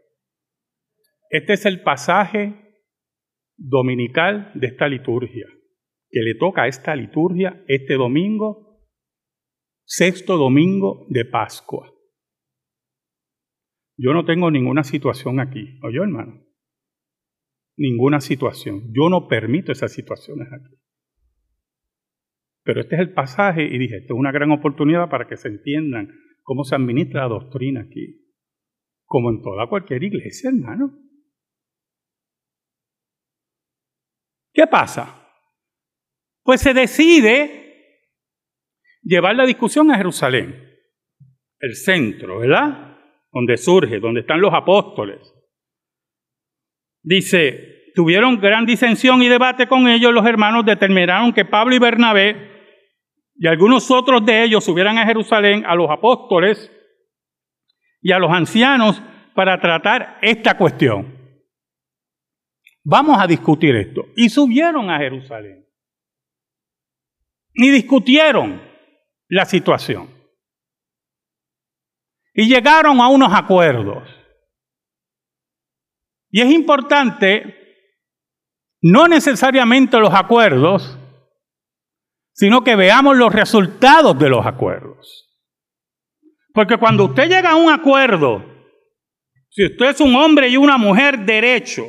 Este 1.30 1.54
es 1.54 1.66
el 1.66 1.82
pasaje 1.82 2.54
dominical 3.56 4.52
de 4.54 4.68
esta 4.68 4.88
liturgia, 4.88 5.46
que 6.08 6.20
le 6.20 6.37
toca 6.37 6.62
a 6.62 6.68
esta 6.68 6.94
liturgia 6.94 7.62
este 7.66 7.94
domingo, 7.94 8.87
sexto 9.84 10.37
domingo 10.37 11.06
de 11.10 11.25
Pascua. 11.25 11.92
Yo 13.99 14.12
no 14.14 14.25
tengo 14.25 14.50
ninguna 14.50 14.85
situación 14.85 15.40
aquí. 15.40 15.78
¿Oyó, 15.83 16.05
hermano? 16.05 16.40
Ninguna 17.76 18.21
situación. 18.21 18.93
Yo 18.93 19.09
no 19.11 19.26
permito 19.26 19.73
esas 19.73 19.93
situaciones 19.93 20.49
aquí. 20.52 20.76
Pero 22.62 22.81
este 22.81 22.95
es 22.95 23.00
el 23.00 23.12
pasaje 23.12 23.64
y 23.64 23.76
dije, 23.76 23.97
esto 23.97 24.14
es 24.14 24.19
una 24.19 24.31
gran 24.31 24.52
oportunidad 24.52 25.09
para 25.11 25.26
que 25.26 25.37
se 25.37 25.49
entiendan 25.49 26.14
cómo 26.43 26.62
se 26.62 26.76
administra 26.76 27.23
la 27.23 27.28
doctrina 27.28 27.81
aquí. 27.81 28.25
Como 29.05 29.31
en 29.31 29.43
toda 29.43 29.69
cualquier 29.69 30.05
iglesia, 30.05 30.50
hermano. 30.50 30.97
¿Qué 34.52 34.67
pasa? 34.69 35.28
Pues 36.45 36.61
se 36.61 36.73
decide 36.73 38.05
llevar 39.02 39.35
la 39.35 39.47
discusión 39.47 39.90
a 39.90 39.97
Jerusalén, 39.97 40.55
el 41.59 41.75
centro, 41.75 42.40
¿verdad? 42.40 42.88
Donde 43.32 43.56
surge, 43.56 44.00
donde 44.00 44.20
están 44.20 44.40
los 44.40 44.54
apóstoles. 44.54 45.18
Dice, 47.02 47.92
tuvieron 47.94 48.40
gran 48.40 48.66
disensión 48.66 49.23
y 49.23 49.28
debate 49.28 49.66
con 49.66 49.88
ellos, 49.88 50.12
los 50.12 50.26
hermanos 50.26 50.64
determinaron 50.64 51.32
que 51.32 51.44
Pablo 51.44 51.75
y 51.75 51.78
Bernabé 51.78 52.58
y 53.40 53.47
algunos 53.47 53.90
otros 53.90 54.26
de 54.26 54.42
ellos 54.42 54.64
subieran 54.64 54.99
a 54.99 55.06
Jerusalén 55.06 55.64
a 55.64 55.76
los 55.76 55.88
apóstoles 55.88 56.70
y 58.02 58.12
a 58.12 58.18
los 58.18 58.32
ancianos 58.32 59.00
para 59.35 59.61
tratar 59.61 60.18
esta 60.23 60.56
cuestión. 60.56 61.16
Vamos 62.82 63.20
a 63.20 63.26
discutir 63.26 63.76
esto. 63.76 64.06
Y 64.16 64.28
subieron 64.28 64.90
a 64.90 64.99
Jerusalén. 64.99 65.64
Y 67.54 67.70
discutieron 67.70 68.61
la 69.28 69.44
situación. 69.44 70.17
Y 72.40 72.47
llegaron 72.47 73.00
a 73.00 73.09
unos 73.09 73.35
acuerdos. 73.35 74.09
Y 76.30 76.40
es 76.40 76.52
importante, 76.52 77.52
no 78.80 79.09
necesariamente 79.09 79.99
los 79.99 80.14
acuerdos, 80.14 80.97
sino 82.35 82.62
que 82.62 82.76
veamos 82.76 83.16
los 83.16 83.33
resultados 83.33 84.16
de 84.21 84.28
los 84.28 84.47
acuerdos. 84.47 85.37
Porque 86.54 86.76
cuando 86.76 87.07
usted 87.07 87.28
llega 87.28 87.50
a 87.50 87.57
un 87.57 87.73
acuerdo, 87.73 88.45
si 89.50 89.64
usted 89.64 89.87
es 89.87 90.00
un 90.00 90.14
hombre 90.14 90.49
y 90.49 90.57
una 90.57 90.78
mujer 90.78 91.18
derecho 91.18 91.87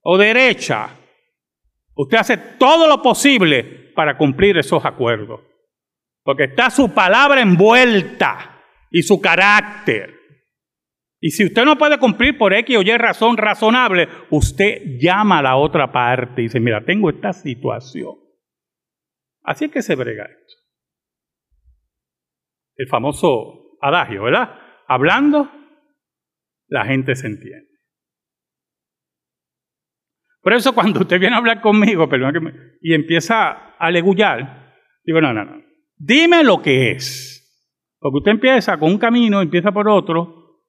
o 0.00 0.16
derecha, 0.16 0.96
usted 1.94 2.16
hace 2.16 2.38
todo 2.38 2.88
lo 2.88 3.02
posible 3.02 3.92
para 3.94 4.16
cumplir 4.16 4.56
esos 4.56 4.82
acuerdos. 4.82 5.42
Porque 6.22 6.44
está 6.44 6.70
su 6.70 6.94
palabra 6.94 7.42
envuelta 7.42 8.51
y 8.92 9.02
su 9.02 9.20
carácter. 9.20 10.14
Y 11.20 11.30
si 11.30 11.44
usted 11.44 11.64
no 11.64 11.78
puede 11.78 11.98
cumplir 11.98 12.36
por 12.36 12.52
X 12.52 12.76
o 12.76 12.82
Y 12.82 12.96
razón 12.96 13.36
razonable, 13.36 14.08
usted 14.30 14.98
llama 15.00 15.38
a 15.38 15.42
la 15.42 15.56
otra 15.56 15.90
parte 15.90 16.42
y 16.42 16.44
dice, 16.44 16.60
mira, 16.60 16.84
tengo 16.84 17.10
esta 17.10 17.32
situación. 17.32 18.14
Así 19.42 19.64
es 19.64 19.70
que 19.70 19.82
se 19.82 19.94
brega 19.94 20.24
esto. 20.24 20.54
El 22.76 22.88
famoso 22.88 23.78
adagio, 23.80 24.24
¿verdad? 24.24 24.58
Hablando, 24.88 25.50
la 26.68 26.84
gente 26.84 27.14
se 27.14 27.28
entiende. 27.28 27.68
Por 30.42 30.54
eso 30.54 30.74
cuando 30.74 31.00
usted 31.00 31.20
viene 31.20 31.36
a 31.36 31.38
hablar 31.38 31.60
conmigo 31.60 32.08
y 32.80 32.94
empieza 32.94 33.50
a 33.50 33.76
alegullar, 33.78 34.74
digo, 35.04 35.20
no, 35.20 35.32
no, 35.32 35.44
no. 35.44 35.62
Dime 35.96 36.42
lo 36.42 36.60
que 36.60 36.90
es. 36.90 37.31
Porque 38.02 38.18
usted 38.18 38.32
empieza 38.32 38.76
con 38.78 38.90
un 38.90 38.98
camino, 38.98 39.40
empieza 39.40 39.70
por 39.70 39.88
otro, 39.88 40.60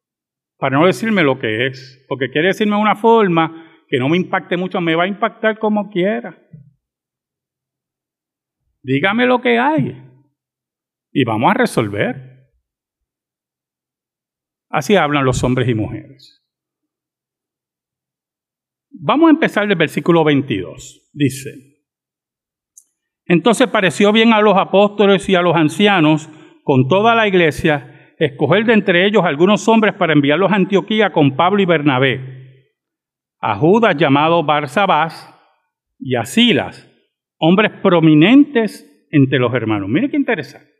para 0.59 0.77
no 0.77 0.85
decirme 0.85 1.23
lo 1.23 1.39
que 1.39 1.65
es. 1.65 2.05
Porque 2.07 2.29
quiere 2.29 2.49
decirme 2.49 2.77
una 2.77 2.95
forma 2.95 3.83
que 3.87 3.97
no 3.97 4.07
me 4.07 4.17
impacte 4.17 4.55
mucho, 4.55 4.79
me 4.79 4.93
va 4.93 5.05
a 5.05 5.07
impactar 5.07 5.57
como 5.57 5.89
quiera. 5.89 6.39
Dígame 8.83 9.25
lo 9.25 9.41
que 9.41 9.57
hay 9.57 9.99
y 11.11 11.23
vamos 11.23 11.49
a 11.49 11.55
resolver. 11.55 12.51
Así 14.69 14.95
hablan 14.95 15.25
los 15.25 15.43
hombres 15.43 15.67
y 15.67 15.73
mujeres. 15.73 16.45
Vamos 18.91 19.29
a 19.29 19.31
empezar 19.31 19.67
del 19.67 19.77
versículo 19.77 20.23
22. 20.23 21.09
Dice, 21.13 21.49
entonces 23.25 23.67
pareció 23.69 24.11
bien 24.11 24.33
a 24.33 24.41
los 24.41 24.55
apóstoles 24.55 25.27
y 25.29 25.35
a 25.35 25.41
los 25.41 25.55
ancianos 25.55 26.29
con 26.63 26.87
toda 26.87 27.15
la 27.15 27.27
iglesia 27.27 28.13
escoger 28.17 28.65
de 28.65 28.73
entre 28.73 29.05
ellos 29.05 29.23
algunos 29.23 29.67
hombres 29.67 29.93
para 29.95 30.13
enviarlos 30.13 30.51
a 30.51 30.55
Antioquía 30.55 31.11
con 31.11 31.35
Pablo 31.35 31.61
y 31.61 31.65
Bernabé, 31.65 32.71
a 33.39 33.55
Judas 33.55 33.95
llamado 33.97 34.43
Barsabás 34.43 35.29
y 35.99 36.15
a 36.15 36.25
Silas 36.25 36.89
hombres 37.45 37.71
prominentes 37.81 39.07
entre 39.11 39.37
los 39.37 39.53
hermanos. 39.53 39.89
Mire 39.89 40.09
qué 40.09 40.15
interesante. 40.15 40.71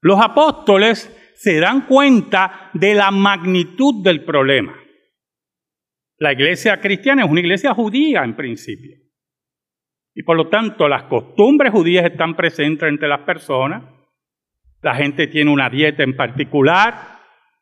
Los 0.00 0.20
apóstoles 0.20 1.12
se 1.36 1.60
dan 1.60 1.86
cuenta 1.86 2.70
de 2.74 2.94
la 2.94 3.12
magnitud 3.12 4.02
del 4.02 4.24
problema. 4.24 4.74
La 6.18 6.32
iglesia 6.32 6.80
cristiana 6.80 7.24
es 7.24 7.30
una 7.30 7.40
iglesia 7.40 7.72
judía 7.72 8.24
en 8.24 8.34
principio. 8.34 8.96
Y 10.14 10.22
por 10.24 10.36
lo 10.36 10.48
tanto 10.48 10.88
las 10.88 11.04
costumbres 11.04 11.72
judías 11.72 12.06
están 12.06 12.34
presentes 12.34 12.88
entre 12.88 13.06
las 13.06 13.20
personas. 13.20 13.84
La 14.86 14.94
gente 14.94 15.26
tiene 15.26 15.50
una 15.50 15.68
dieta 15.68 16.04
en 16.04 16.14
particular. 16.14 16.94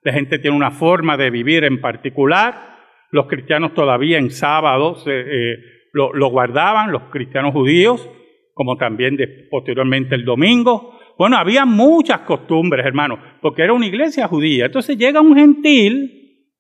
La 0.03 0.13
gente 0.13 0.39
tiene 0.39 0.55
una 0.55 0.71
forma 0.71 1.17
de 1.17 1.31
vivir 1.31 1.65
en 1.65 1.81
particular. 1.81 2.77
Los 3.13 3.29
cristianos 3.29 3.73
todavía 3.73 4.19
en 4.19 4.31
sábados 4.31 5.07
eh, 5.07 5.23
eh, 5.23 5.57
lo, 5.95 6.29
guardaban 6.29 6.93
los 6.93 7.05
cristianos 7.05 7.55
judíos, 7.55 8.07
como 8.53 8.77
también 8.77 9.17
posteriormente 9.51 10.15
el 10.15 10.27
domingo. 10.27 10.99
Bueno, 11.17 11.39
había 11.39 11.65
muchas 11.65 12.21
costumbres, 12.21 12.85
hermanos, 12.85 13.21
porque 13.41 13.63
era 13.63 13.73
una 13.73 13.87
iglesia 13.87 14.29
judía. 14.29 14.67
Entonces 14.67 14.99
llega 14.99 15.23
un 15.23 15.35
gentil 15.35 16.51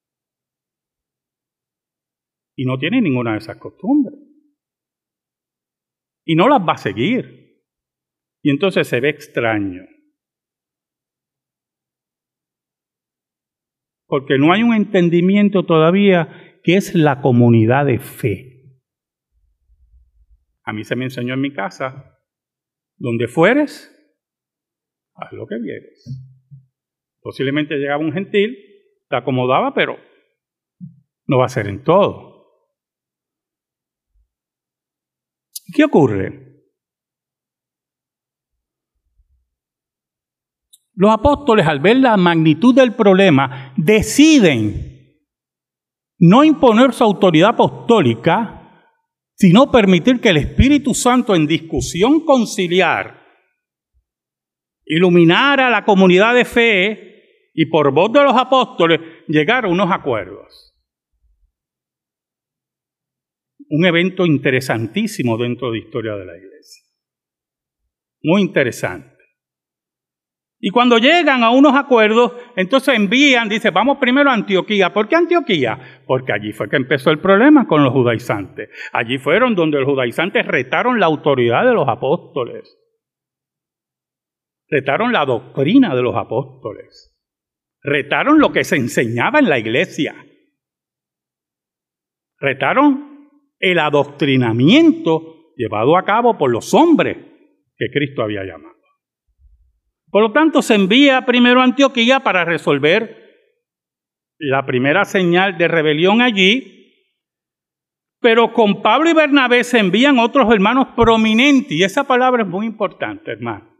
y 2.56 2.64
no 2.64 2.78
tiene 2.78 3.02
ninguna 3.02 3.32
de 3.32 3.38
esas 3.38 3.58
costumbres. 3.58 4.18
Y 6.24 6.34
no 6.34 6.48
las 6.48 6.62
va 6.66 6.72
a 6.72 6.78
seguir. 6.78 7.60
Y 8.42 8.48
entonces 8.48 8.88
se 8.88 9.00
ve 9.00 9.10
extraño. 9.10 9.82
Porque 14.14 14.38
no 14.38 14.52
hay 14.52 14.62
un 14.62 14.72
entendimiento 14.72 15.64
todavía 15.64 16.60
que 16.62 16.76
es 16.76 16.94
la 16.94 17.20
comunidad 17.20 17.86
de 17.86 17.98
fe. 17.98 18.78
A 20.62 20.72
mí 20.72 20.84
se 20.84 20.94
me 20.94 21.06
enseñó 21.06 21.34
en 21.34 21.40
mi 21.40 21.52
casa, 21.52 22.16
donde 22.96 23.26
fueres, 23.26 23.92
haz 25.16 25.32
lo 25.32 25.48
que 25.48 25.58
vieres. 25.58 26.04
Posiblemente 27.22 27.74
llegaba 27.74 28.04
un 28.04 28.12
gentil, 28.12 28.56
te 29.08 29.16
acomodaba, 29.16 29.74
pero 29.74 29.98
no 31.26 31.38
va 31.38 31.46
a 31.46 31.48
ser 31.48 31.66
en 31.66 31.82
todo. 31.82 32.70
¿Qué 35.74 35.82
ocurre? 35.82 36.53
Los 40.94 41.12
apóstoles, 41.12 41.66
al 41.66 41.80
ver 41.80 41.96
la 41.96 42.16
magnitud 42.16 42.74
del 42.74 42.94
problema, 42.94 43.72
deciden 43.76 44.94
no 46.18 46.44
imponer 46.44 46.92
su 46.92 47.04
autoridad 47.04 47.50
apostólica, 47.50 48.90
sino 49.36 49.70
permitir 49.70 50.20
que 50.20 50.30
el 50.30 50.36
Espíritu 50.36 50.94
Santo 50.94 51.34
en 51.34 51.46
discusión 51.46 52.24
conciliar 52.24 53.24
iluminara 54.86 55.70
la 55.70 55.84
comunidad 55.84 56.34
de 56.34 56.44
fe 56.44 57.50
y 57.54 57.66
por 57.66 57.92
voz 57.92 58.12
de 58.12 58.22
los 58.22 58.36
apóstoles 58.36 59.00
llegar 59.28 59.64
a 59.64 59.68
unos 59.68 59.90
acuerdos. 59.90 60.72
Un 63.68 63.86
evento 63.86 64.26
interesantísimo 64.26 65.38
dentro 65.38 65.70
de 65.70 65.78
la 65.78 65.84
historia 65.84 66.12
de 66.16 66.26
la 66.26 66.36
iglesia. 66.36 66.84
Muy 68.22 68.42
interesante. 68.42 69.13
Y 70.66 70.70
cuando 70.70 70.96
llegan 70.96 71.42
a 71.42 71.50
unos 71.50 71.76
acuerdos, 71.76 72.32
entonces 72.56 72.94
envían, 72.94 73.50
dice, 73.50 73.70
vamos 73.70 73.98
primero 73.98 74.30
a 74.30 74.32
Antioquía. 74.32 74.94
¿Por 74.94 75.08
qué 75.08 75.16
Antioquía? 75.16 76.00
Porque 76.06 76.32
allí 76.32 76.52
fue 76.52 76.70
que 76.70 76.76
empezó 76.76 77.10
el 77.10 77.18
problema 77.18 77.66
con 77.66 77.84
los 77.84 77.92
judaizantes. 77.92 78.70
Allí 78.90 79.18
fueron 79.18 79.54
donde 79.54 79.78
los 79.78 79.86
judaizantes 79.86 80.46
retaron 80.46 80.98
la 80.98 81.04
autoridad 81.04 81.66
de 81.66 81.74
los 81.74 81.86
apóstoles. 81.86 82.78
Retaron 84.70 85.12
la 85.12 85.26
doctrina 85.26 85.94
de 85.94 86.00
los 86.00 86.16
apóstoles. 86.16 87.14
Retaron 87.82 88.38
lo 88.38 88.50
que 88.50 88.64
se 88.64 88.76
enseñaba 88.76 89.40
en 89.40 89.50
la 89.50 89.58
iglesia. 89.58 90.14
Retaron 92.38 93.28
el 93.58 93.78
adoctrinamiento 93.78 95.52
llevado 95.58 95.98
a 95.98 96.06
cabo 96.06 96.38
por 96.38 96.50
los 96.50 96.72
hombres 96.72 97.18
que 97.76 97.90
Cristo 97.92 98.22
había 98.22 98.44
llamado. 98.44 98.73
Por 100.14 100.22
lo 100.22 100.30
tanto, 100.30 100.62
se 100.62 100.76
envía 100.76 101.26
primero 101.26 101.60
a 101.60 101.64
Antioquía 101.64 102.20
para 102.20 102.44
resolver 102.44 103.50
la 104.38 104.64
primera 104.64 105.04
señal 105.04 105.58
de 105.58 105.66
rebelión 105.66 106.22
allí, 106.22 106.70
Pero 108.20 108.52
con 108.52 108.80
Pablo 108.80 109.10
y 109.10 109.12
Bernabé 109.12 109.64
se 109.64 109.80
envían 109.80 110.20
otros 110.20 110.48
hermanos 110.52 110.86
prominentes, 110.94 111.72
y 111.72 111.82
esa 111.82 112.04
palabra 112.04 112.44
es 112.44 112.48
muy 112.48 112.64
importante, 112.64 113.32
hermano. 113.32 113.76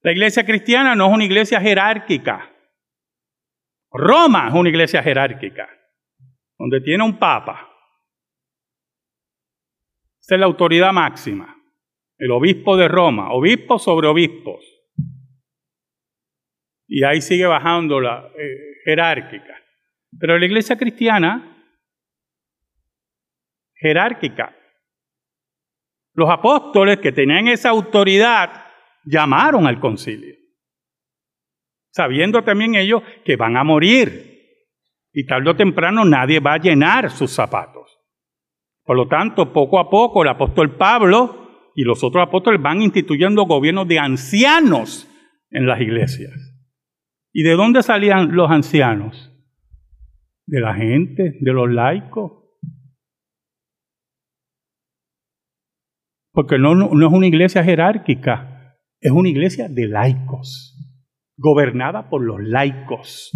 La 0.00 0.12
iglesia 0.12 0.46
cristiana 0.46 0.94
no 0.94 1.08
es 1.08 1.12
una 1.12 1.24
iglesia 1.24 1.60
jerárquica. 1.60 2.50
Roma 3.92 4.48
es 4.48 4.54
una 4.54 4.70
iglesia 4.70 5.02
jerárquica, 5.02 5.68
donde 6.58 6.80
tiene 6.80 7.04
un 7.04 7.18
papa. 7.18 7.70
Esa 10.18 10.36
es 10.36 10.40
la 10.40 10.46
autoridad 10.46 10.92
máxima. 10.94 11.53
El 12.18 12.30
obispo 12.30 12.76
de 12.76 12.88
Roma, 12.88 13.32
obispo 13.32 13.78
sobre 13.78 14.08
obispos. 14.08 14.64
Y 16.86 17.02
ahí 17.04 17.20
sigue 17.20 17.46
bajando 17.46 18.00
la 18.00 18.28
eh, 18.38 18.76
jerárquica. 18.84 19.54
Pero 20.18 20.38
la 20.38 20.46
iglesia 20.46 20.76
cristiana, 20.76 21.54
jerárquica. 23.74 24.56
Los 26.12 26.30
apóstoles 26.30 26.98
que 26.98 27.10
tenían 27.10 27.48
esa 27.48 27.70
autoridad 27.70 28.66
llamaron 29.04 29.66
al 29.66 29.80
concilio, 29.80 30.34
sabiendo 31.90 32.42
también 32.44 32.76
ellos 32.76 33.02
que 33.24 33.36
van 33.36 33.56
a 33.56 33.64
morir 33.64 34.34
y 35.12 35.26
tarde 35.26 35.50
o 35.50 35.56
temprano 35.56 36.04
nadie 36.04 36.40
va 36.40 36.54
a 36.54 36.58
llenar 36.58 37.10
sus 37.10 37.32
zapatos. 37.32 37.98
Por 38.84 38.96
lo 38.96 39.08
tanto, 39.08 39.52
poco 39.52 39.78
a 39.78 39.90
poco 39.90 40.22
el 40.22 40.28
apóstol 40.28 40.76
Pablo 40.76 41.43
y 41.74 41.82
los 41.82 42.04
otros 42.04 42.26
apóstoles 42.26 42.62
van 42.62 42.82
instituyendo 42.82 43.44
gobiernos 43.44 43.88
de 43.88 43.98
ancianos 43.98 45.08
en 45.50 45.66
las 45.66 45.80
iglesias. 45.80 46.32
¿Y 47.32 47.42
de 47.42 47.54
dónde 47.54 47.82
salían 47.82 48.34
los 48.34 48.50
ancianos? 48.50 49.32
De 50.46 50.60
la 50.60 50.74
gente, 50.74 51.36
de 51.40 51.52
los 51.52 51.70
laicos. 51.70 52.32
Porque 56.32 56.58
no, 56.58 56.74
no 56.74 57.06
es 57.06 57.12
una 57.12 57.26
iglesia 57.26 57.64
jerárquica, 57.64 58.76
es 59.00 59.12
una 59.12 59.28
iglesia 59.28 59.68
de 59.68 59.88
laicos, 59.88 60.76
gobernada 61.36 62.08
por 62.08 62.22
los 62.22 62.40
laicos. 62.40 63.32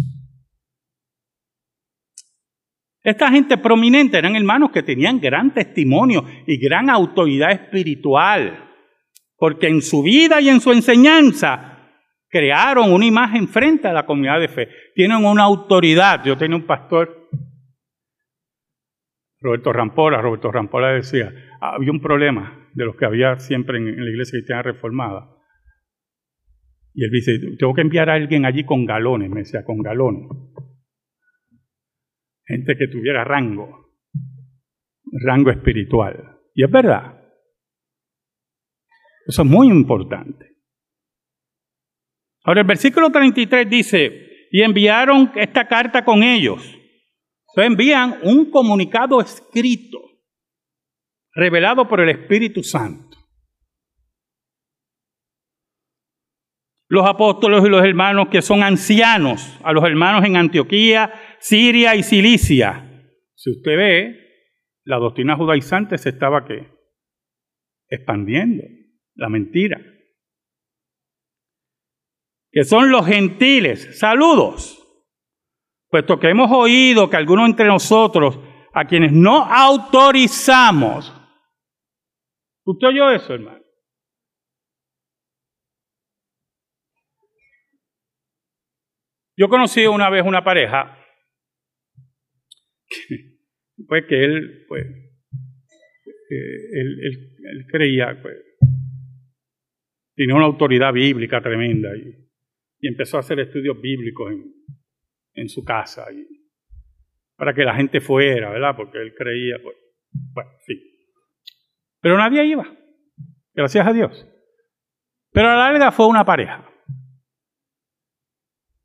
Esta 3.09 3.31
gente 3.31 3.57
prominente 3.57 4.19
eran 4.19 4.35
hermanos 4.35 4.69
que 4.69 4.83
tenían 4.83 5.19
gran 5.19 5.51
testimonio 5.51 6.23
y 6.45 6.59
gran 6.59 6.91
autoridad 6.91 7.51
espiritual, 7.51 8.69
porque 9.35 9.67
en 9.67 9.81
su 9.81 10.03
vida 10.03 10.39
y 10.39 10.49
en 10.49 10.61
su 10.61 10.71
enseñanza 10.71 11.89
crearon 12.29 12.93
una 12.93 13.07
imagen 13.07 13.47
frente 13.47 13.87
a 13.87 13.93
la 13.93 14.05
comunidad 14.05 14.39
de 14.39 14.47
fe. 14.47 14.69
Tienen 14.93 15.25
una 15.25 15.41
autoridad. 15.41 16.23
Yo 16.23 16.37
tenía 16.37 16.55
un 16.55 16.67
pastor, 16.67 17.27
Roberto 19.41 19.73
Rampola, 19.73 20.21
Roberto 20.21 20.51
Rampola 20.51 20.91
decía, 20.91 21.33
había 21.61 21.91
un 21.91 22.01
problema 22.01 22.69
de 22.75 22.85
los 22.85 22.95
que 22.95 23.05
había 23.05 23.39
siempre 23.39 23.79
en, 23.79 24.05
la 24.05 24.11
iglesia 24.11 24.37
cristiana 24.37 24.61
reformada 24.61 25.35
y 26.93 27.05
él 27.05 27.09
dice, 27.09 27.39
tengo 27.57 27.73
que 27.73 27.81
enviar 27.81 28.09
a 28.11 28.13
alguien 28.13 28.45
allí 28.45 28.65
con 28.65 28.85
galones, 28.85 29.31
me 29.31 29.39
decía, 29.39 29.63
con 29.63 29.81
galones. 29.81 30.27
Gente 32.49 32.75
que 32.75 32.87
tuviera 32.87 33.23
rango, 33.23 33.93
rango 35.23 35.51
espiritual. 35.51 36.39
Y 36.55 36.63
es 36.63 36.71
verdad. 36.71 37.15
Eso 39.27 39.43
es 39.43 39.47
muy 39.47 39.67
importante. 39.67 40.47
Ahora 42.43 42.61
el 42.61 42.67
versículo 42.67 43.11
33 43.11 43.69
dice, 43.69 44.47
y 44.51 44.63
enviaron 44.63 45.31
esta 45.35 45.67
carta 45.67 46.03
con 46.03 46.23
ellos. 46.23 46.63
Entonces 47.49 47.71
envían 47.71 48.15
un 48.23 48.49
comunicado 48.49 49.21
escrito, 49.21 49.99
revelado 51.35 51.87
por 51.87 52.01
el 52.01 52.09
Espíritu 52.09 52.63
Santo. 52.63 53.09
los 56.89 57.07
apóstoles 57.07 57.63
y 57.63 57.69
los 57.69 57.85
hermanos 57.85 58.29
que 58.29 58.41
son 58.41 58.63
ancianos, 58.63 59.57
a 59.63 59.71
los 59.71 59.83
hermanos 59.83 60.25
en 60.25 60.35
Antioquía, 60.35 61.13
Siria 61.39 61.95
y 61.95 62.03
Cilicia. 62.03 62.85
Si 63.35 63.51
usted 63.51 63.77
ve, 63.77 64.29
la 64.83 64.97
doctrina 64.97 65.35
judaizante 65.35 65.97
se 65.97 66.09
estaba 66.09 66.45
¿qué? 66.45 66.67
expandiendo, 67.87 68.63
la 69.15 69.29
mentira. 69.29 69.79
Que 72.51 72.63
son 72.63 72.91
los 72.91 73.05
gentiles. 73.05 73.97
Saludos. 73.99 74.75
Puesto 75.89 76.19
que 76.19 76.29
hemos 76.29 76.51
oído 76.51 77.09
que 77.09 77.17
algunos 77.17 77.49
entre 77.49 77.65
nosotros, 77.65 78.39
a 78.73 78.85
quienes 78.85 79.11
no 79.11 79.43
autorizamos, 79.43 81.13
¿usted 82.63 82.87
oyó 82.87 83.09
eso, 83.11 83.33
hermano? 83.33 83.59
Yo 89.35 89.47
conocí 89.47 89.87
una 89.87 90.09
vez 90.09 90.25
una 90.25 90.43
pareja, 90.43 90.98
pues 93.87 94.05
que 94.07 94.23
él, 94.23 94.65
pues, 94.67 94.85
él, 96.29 97.65
creía, 97.71 98.19
pues, 98.21 98.37
tenía 100.15 100.35
una 100.35 100.45
autoridad 100.45 100.93
bíblica 100.93 101.41
tremenda 101.41 101.89
y, 101.95 102.27
empezó 102.81 103.17
a 103.17 103.19
hacer 103.19 103.39
estudios 103.41 103.79
bíblicos 103.81 104.33
en, 105.33 105.49
su 105.49 105.63
casa 105.65 106.05
para 107.35 107.53
que 107.53 107.63
la 107.63 107.75
gente 107.75 107.99
fuera, 107.99 108.51
¿verdad? 108.51 108.75
Porque 108.75 108.99
él 108.99 109.13
creía, 109.15 109.57
pues, 109.61 109.75
bueno, 110.33 110.51
sí. 110.65 110.81
Pero 112.01 112.17
nadie 112.17 112.45
iba, 112.45 112.73
gracias 113.53 113.85
a 113.85 113.93
Dios. 113.93 114.27
Pero 115.31 115.47
la 115.49 115.57
larga 115.57 115.91
fue 115.91 116.07
una 116.07 116.23
pareja. 116.23 116.69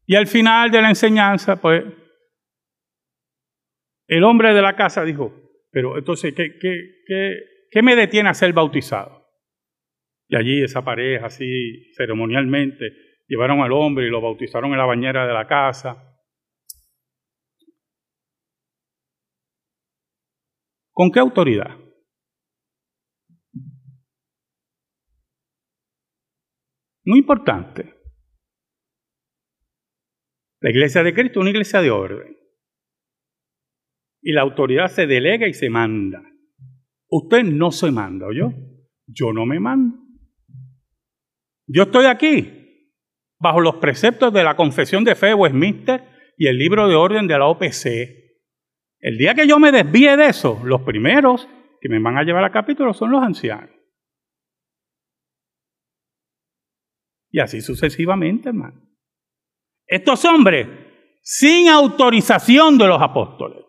Y 0.06 0.16
al 0.16 0.26
final 0.26 0.70
de 0.70 0.82
la 0.82 0.88
enseñanza, 0.90 1.60
pues, 1.60 1.84
el 4.16 4.22
hombre 4.22 4.54
de 4.54 4.62
la 4.62 4.76
casa 4.76 5.04
dijo, 5.04 5.34
pero 5.72 5.98
entonces, 5.98 6.32
¿qué, 6.34 6.56
qué, 6.60 7.82
me 7.82 7.96
detiene 7.96 8.28
a 8.28 8.34
ser 8.34 8.52
bautizado? 8.52 9.26
Y 10.28 10.36
allí 10.36 10.62
esa 10.62 10.84
pareja, 10.84 11.26
así 11.26 11.92
ceremonialmente, 11.96 12.92
llevaron 13.26 13.60
al 13.60 13.72
hombre 13.72 14.06
y 14.06 14.10
lo 14.10 14.20
bautizaron 14.20 14.70
en 14.70 14.78
la 14.78 14.86
bañera 14.86 15.26
de 15.26 15.34
la 15.34 15.48
casa. 15.48 16.16
¿Con 20.92 21.10
qué 21.10 21.18
autoridad? 21.18 21.76
Muy 27.04 27.18
importante. 27.18 27.94
La 30.60 30.70
iglesia 30.70 31.02
de 31.02 31.12
Cristo 31.12 31.40
es 31.40 31.42
una 31.42 31.50
iglesia 31.50 31.80
de 31.80 31.90
orden. 31.90 32.43
Y 34.24 34.32
la 34.32 34.40
autoridad 34.40 34.88
se 34.88 35.06
delega 35.06 35.46
y 35.46 35.52
se 35.52 35.68
manda. 35.68 36.22
Usted 37.10 37.44
no 37.44 37.70
se 37.70 37.92
manda, 37.92 38.26
yo. 38.34 38.52
Yo 39.06 39.32
no 39.32 39.44
me 39.44 39.60
mando. 39.60 39.98
Yo 41.66 41.84
estoy 41.84 42.06
aquí 42.06 42.64
bajo 43.38 43.60
los 43.60 43.76
preceptos 43.76 44.32
de 44.32 44.42
la 44.42 44.56
Confesión 44.56 45.04
de 45.04 45.14
Fe 45.14 45.26
de 45.28 45.34
Westminster 45.34 46.02
y 46.38 46.46
el 46.46 46.56
libro 46.56 46.88
de 46.88 46.94
orden 46.94 47.26
de 47.26 47.38
la 47.38 47.46
OPC. 47.46 47.84
El 48.98 49.18
día 49.18 49.34
que 49.34 49.46
yo 49.46 49.58
me 49.58 49.70
desvíe 49.70 50.16
de 50.16 50.28
eso, 50.28 50.60
los 50.64 50.80
primeros 50.82 51.46
que 51.80 51.90
me 51.90 52.00
van 52.00 52.16
a 52.16 52.22
llevar 52.22 52.44
a 52.44 52.50
capítulo 52.50 52.94
son 52.94 53.10
los 53.10 53.22
ancianos. 53.22 53.70
Y 57.30 57.40
así 57.40 57.60
sucesivamente, 57.60 58.48
hermano. 58.48 58.80
Estos 59.86 60.24
hombres, 60.24 60.66
sin 61.22 61.68
autorización 61.68 62.78
de 62.78 62.86
los 62.86 63.02
apóstoles, 63.02 63.63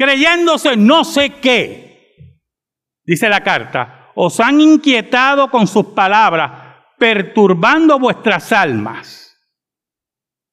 creyéndose 0.00 0.78
no 0.78 1.04
sé 1.04 1.34
qué, 1.42 2.38
dice 3.04 3.28
la 3.28 3.42
carta, 3.42 4.12
os 4.14 4.40
han 4.40 4.58
inquietado 4.58 5.50
con 5.50 5.66
sus 5.66 5.88
palabras, 5.88 6.78
perturbando 6.98 7.98
vuestras 7.98 8.50
almas. 8.50 9.36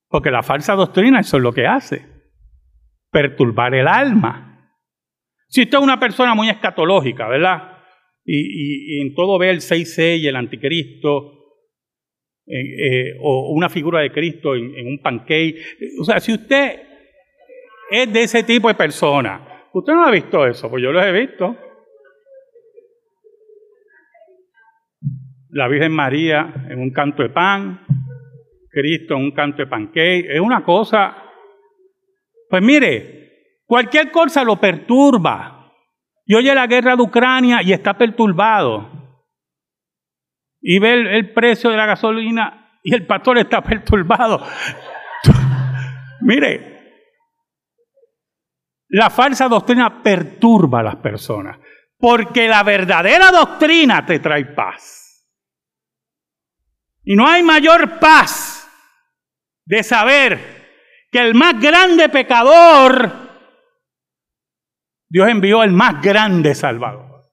Porque 0.10 0.31
la 0.31 0.43
falsa 0.43 0.73
doctrina 0.73 1.21
eso 1.21 1.38
es 1.38 1.43
lo 1.43 1.53
que 1.53 1.65
hace, 1.65 2.05
perturbar 3.10 3.73
el 3.73 3.88
alma. 3.88 4.69
Si 5.47 5.62
usted 5.62 5.77
es 5.77 5.83
una 5.83 5.99
persona 5.99 6.36
muy 6.36 6.49
escatológica, 6.49 7.29
¿verdad? 7.29 7.77
Y, 8.25 8.99
en 9.01 9.15
todo 9.15 9.39
ve 9.39 9.49
el 9.49 9.62
6 9.62 9.97
y 9.97 10.27
el 10.27 10.36
anticristo, 10.36 11.38
eh, 12.47 13.13
o 13.21 13.53
una 13.53 13.69
figura 13.69 14.01
de 14.01 14.12
Cristo 14.12 14.55
en, 14.55 14.88
un 14.88 15.01
pancake. 15.01 15.55
O 16.01 16.03
sea, 16.03 16.19
si 16.19 16.33
usted 16.33 16.87
es 17.91 18.12
de 18.12 18.23
ese 18.23 18.43
tipo 18.43 18.67
de 18.67 18.76
persona, 18.76 19.67
usted 19.73 19.93
no 19.93 20.06
ha 20.06 20.12
visto 20.12 20.45
eso, 20.45 20.69
pues 20.69 20.84
yo 20.84 20.91
lo 20.91 21.02
he 21.02 21.12
visto. 21.12 21.56
La 25.50 25.67
Virgen 25.67 25.91
María 25.91 26.54
en 26.69 26.80
un 26.80 26.91
canto 26.91 27.23
de 27.23 27.30
pan, 27.30 27.86
Cristo 28.69 29.15
en 29.15 29.23
un 29.23 29.32
canto 29.32 29.58
de 29.58 29.67
pancake, 29.67 30.26
es 30.30 30.39
una 30.39 30.63
cosa. 30.63 31.17
Pues 32.50 32.62
mire, 32.62 33.17
Cualquier 33.67 34.12
cosa 34.12 34.45
lo 34.45 34.56
perturba. 34.56 35.73
Y 36.26 36.36
oye 36.36 36.56
la 36.56 36.67
guerra 36.67 36.95
de 36.95 37.04
Ucrania 37.04 37.62
y 37.62 37.73
está 37.73 37.97
perturbado. 37.97 38.89
Y 40.62 40.80
ve 40.80 41.17
el, 41.17 41.34
precio 41.34 41.69
de 41.69 41.78
la 41.78 41.86
gasolina 41.86 42.80
y 42.82 42.95
el 42.95 43.06
pastor 43.06 43.38
está 43.38 43.62
perturbado. 43.63 44.41
Mire, 46.21 46.76
la 48.89 49.10
falsa 49.10 49.47
doctrina 49.47 50.02
perturba 50.02 50.80
a 50.80 50.84
las 50.84 50.95
personas, 50.97 51.58
porque 51.97 52.47
la 52.47 52.63
verdadera 52.63 53.32
doctrina 53.32 54.06
te 54.06 54.19
trae 54.19 54.45
paz. 54.45 55.26
Y 57.04 57.15
no 57.15 57.28
hay 57.28 57.43
mayor 57.43 58.00
paz 58.00 58.69
de 59.65 59.84
saber 59.84 60.58
que 61.12 61.19
el 61.19 61.36
más 61.36 61.60
grande 61.60 62.10
pecador, 62.10 63.12
Dios 65.10 65.30
envió 65.30 65.63
el 65.63 65.71
más 65.71 66.02
grande 66.02 66.54
Salvador. 66.54 67.32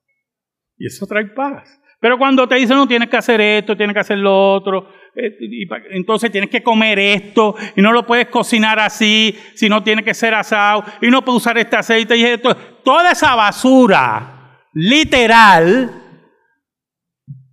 Y 0.76 0.86
eso 0.86 1.06
trae 1.06 1.26
paz. 1.26 1.80
Pero 2.00 2.18
cuando 2.18 2.46
te 2.46 2.56
dicen, 2.56 2.76
no, 2.76 2.86
tienes 2.86 3.08
que 3.08 3.16
hacer 3.16 3.40
esto, 3.40 3.76
tienes 3.76 3.94
que 3.94 4.00
hacer 4.00 4.18
lo 4.18 4.54
otro, 4.54 4.92
entonces 5.16 6.30
tienes 6.32 6.50
que 6.50 6.62
comer 6.62 6.98
esto, 6.98 7.54
y 7.76 7.82
no 7.82 7.92
lo 7.92 8.06
puedes 8.06 8.28
cocinar 8.28 8.78
así, 8.78 9.38
si 9.54 9.68
no 9.68 9.82
tiene 9.82 10.02
que 10.02 10.14
ser 10.14 10.34
asado, 10.34 10.84
y 11.00 11.08
no 11.08 11.24
puedes 11.24 11.42
usar 11.42 11.58
este 11.58 11.76
aceite 11.76 12.16
y 12.16 12.24
esto. 12.24 12.54
Toda 12.84 13.12
esa 13.12 13.34
basura 13.34 14.60
literal 14.72 16.02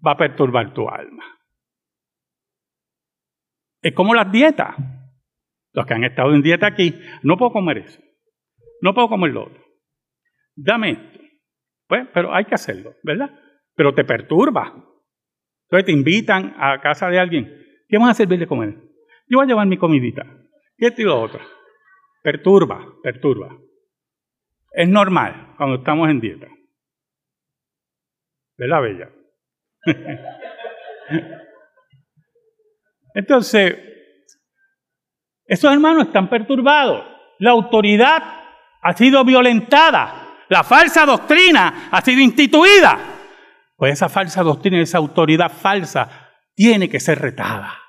va 0.05 0.11
a 0.11 0.17
perturbar 0.17 0.73
tu 0.73 0.89
alma. 0.89 1.23
Es 3.81 3.93
como 3.93 4.13
las 4.13 4.31
dietas. 4.31 4.75
Los 5.73 5.85
que 5.85 5.93
han 5.93 6.03
estado 6.03 6.33
en 6.33 6.41
dieta 6.41 6.67
aquí, 6.67 6.93
no 7.23 7.37
puedo 7.37 7.53
comer 7.53 7.77
eso. 7.77 7.99
No 8.81 8.93
puedo 8.93 9.07
comer 9.07 9.31
lo 9.31 9.43
otro. 9.45 9.63
Dame 10.55 10.91
esto. 10.91 11.19
Pues, 11.87 12.07
pero 12.13 12.33
hay 12.33 12.45
que 12.45 12.55
hacerlo, 12.55 12.95
¿verdad? 13.03 13.29
Pero 13.75 13.93
te 13.93 14.03
perturba. 14.03 14.73
Entonces 15.71 15.85
te 15.85 15.93
invitan 15.93 16.53
a 16.57 16.81
casa 16.81 17.07
de 17.07 17.17
alguien. 17.17 17.45
¿Qué 17.87 17.97
vamos 17.97 18.11
a 18.11 18.13
servir 18.13 18.37
de 18.37 18.45
comer? 18.45 18.75
Yo 19.29 19.37
voy 19.37 19.45
a 19.45 19.47
llevar 19.47 19.65
mi 19.67 19.77
comidita. 19.77 20.25
Y 20.77 20.85
esto 20.85 21.01
y 21.01 21.05
lo 21.05 21.21
otro. 21.21 21.39
Perturba, 22.21 22.85
perturba. 23.01 23.55
Es 24.73 24.89
normal 24.89 25.53
cuando 25.55 25.77
estamos 25.77 26.09
en 26.09 26.19
dieta. 26.19 26.47
¿Verdad, 28.57 28.81
Bella? 28.81 29.09
Entonces, 33.15 33.73
esos 35.45 35.71
hermanos 35.71 36.07
están 36.07 36.29
perturbados. 36.29 37.05
La 37.39 37.51
autoridad 37.51 38.21
ha 38.81 38.93
sido 38.93 39.23
violentada. 39.23 40.35
La 40.49 40.65
falsa 40.65 41.05
doctrina 41.05 41.87
ha 41.89 42.01
sido 42.01 42.19
instituida. 42.19 43.10
Pues 43.81 43.93
esa 43.93 44.09
falsa 44.09 44.43
doctrina, 44.43 44.79
esa 44.79 44.99
autoridad 44.99 45.51
falsa, 45.51 46.29
tiene 46.53 46.87
que 46.87 46.99
ser 46.99 47.17
retada. 47.17 47.79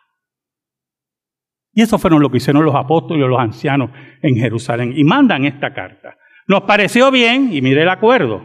Y 1.75 1.83
eso 1.83 1.99
fueron 1.99 2.23
lo 2.23 2.31
que 2.31 2.39
hicieron 2.39 2.65
los 2.65 2.75
apóstoles 2.75 3.29
los 3.29 3.39
ancianos 3.39 3.91
en 4.23 4.37
Jerusalén. 4.37 4.95
Y 4.97 5.05
mandan 5.05 5.45
esta 5.45 5.75
carta. 5.75 6.17
Nos 6.47 6.63
pareció 6.63 7.11
bien, 7.11 7.53
y 7.53 7.61
mire 7.61 7.83
el 7.83 7.91
acuerdo. 7.91 8.43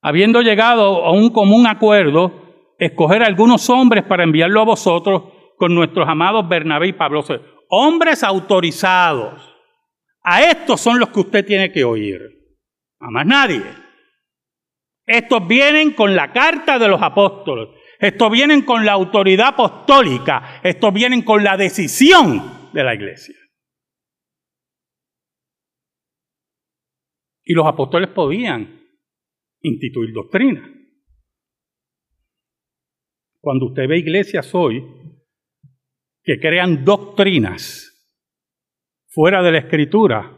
Habiendo 0.00 0.40
llegado 0.40 1.04
a 1.04 1.12
un 1.12 1.28
común 1.28 1.66
acuerdo, 1.66 2.72
escoger 2.78 3.24
algunos 3.24 3.68
hombres 3.68 4.04
para 4.04 4.24
enviarlo 4.24 4.62
a 4.62 4.64
vosotros 4.64 5.34
con 5.58 5.74
nuestros 5.74 6.08
amados 6.08 6.48
Bernabé 6.48 6.88
y 6.88 6.92
Pablo. 6.94 7.22
Hombres 7.68 8.24
autorizados. 8.24 9.54
A 10.22 10.40
estos 10.44 10.80
son 10.80 10.98
los 10.98 11.10
que 11.10 11.20
usted 11.20 11.44
tiene 11.44 11.70
que 11.70 11.84
oír. 11.84 12.22
A 12.98 13.10
más 13.10 13.26
nadie. 13.26 13.84
Estos 15.06 15.46
vienen 15.46 15.92
con 15.92 16.16
la 16.16 16.32
carta 16.32 16.78
de 16.78 16.88
los 16.88 17.00
apóstoles. 17.00 17.68
Estos 18.00 18.30
vienen 18.30 18.62
con 18.62 18.84
la 18.84 18.92
autoridad 18.92 19.48
apostólica. 19.48 20.60
Estos 20.62 20.92
vienen 20.92 21.22
con 21.22 21.44
la 21.44 21.56
decisión 21.56 22.70
de 22.72 22.84
la 22.84 22.94
iglesia. 22.94 23.36
Y 27.44 27.54
los 27.54 27.66
apóstoles 27.66 28.10
podían 28.10 28.80
instituir 29.62 30.12
doctrina. 30.12 30.72
Cuando 33.40 33.66
usted 33.66 33.86
ve 33.88 33.98
iglesias 33.98 34.52
hoy 34.54 34.84
que 36.24 36.40
crean 36.40 36.84
doctrinas 36.84 37.92
fuera 39.06 39.40
de 39.42 39.52
la 39.52 39.58
escritura, 39.58 40.36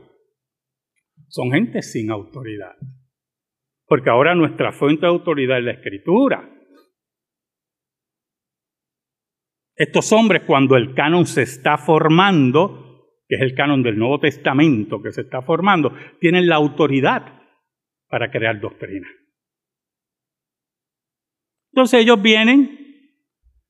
son 1.28 1.50
gente 1.50 1.80
sin 1.80 2.10
autoridad. 2.10 2.76
Porque 3.88 4.10
ahora 4.10 4.34
nuestra 4.34 4.70
fuente 4.70 5.02
de 5.02 5.08
autoridad 5.08 5.58
es 5.58 5.64
la 5.64 5.72
escritura. 5.72 6.48
Estos 9.74 10.12
hombres, 10.12 10.42
cuando 10.46 10.76
el 10.76 10.94
canon 10.94 11.26
se 11.26 11.42
está 11.42 11.78
formando, 11.78 13.08
que 13.26 13.36
es 13.36 13.42
el 13.42 13.54
canon 13.54 13.82
del 13.82 13.98
Nuevo 13.98 14.20
Testamento 14.20 15.02
que 15.02 15.10
se 15.10 15.22
está 15.22 15.42
formando, 15.42 15.92
tienen 16.20 16.46
la 16.46 16.56
autoridad 16.56 17.42
para 18.08 18.30
crear 18.30 18.60
doctrina. 18.60 19.08
Entonces 21.72 22.00
ellos 22.00 22.20
vienen 22.20 22.78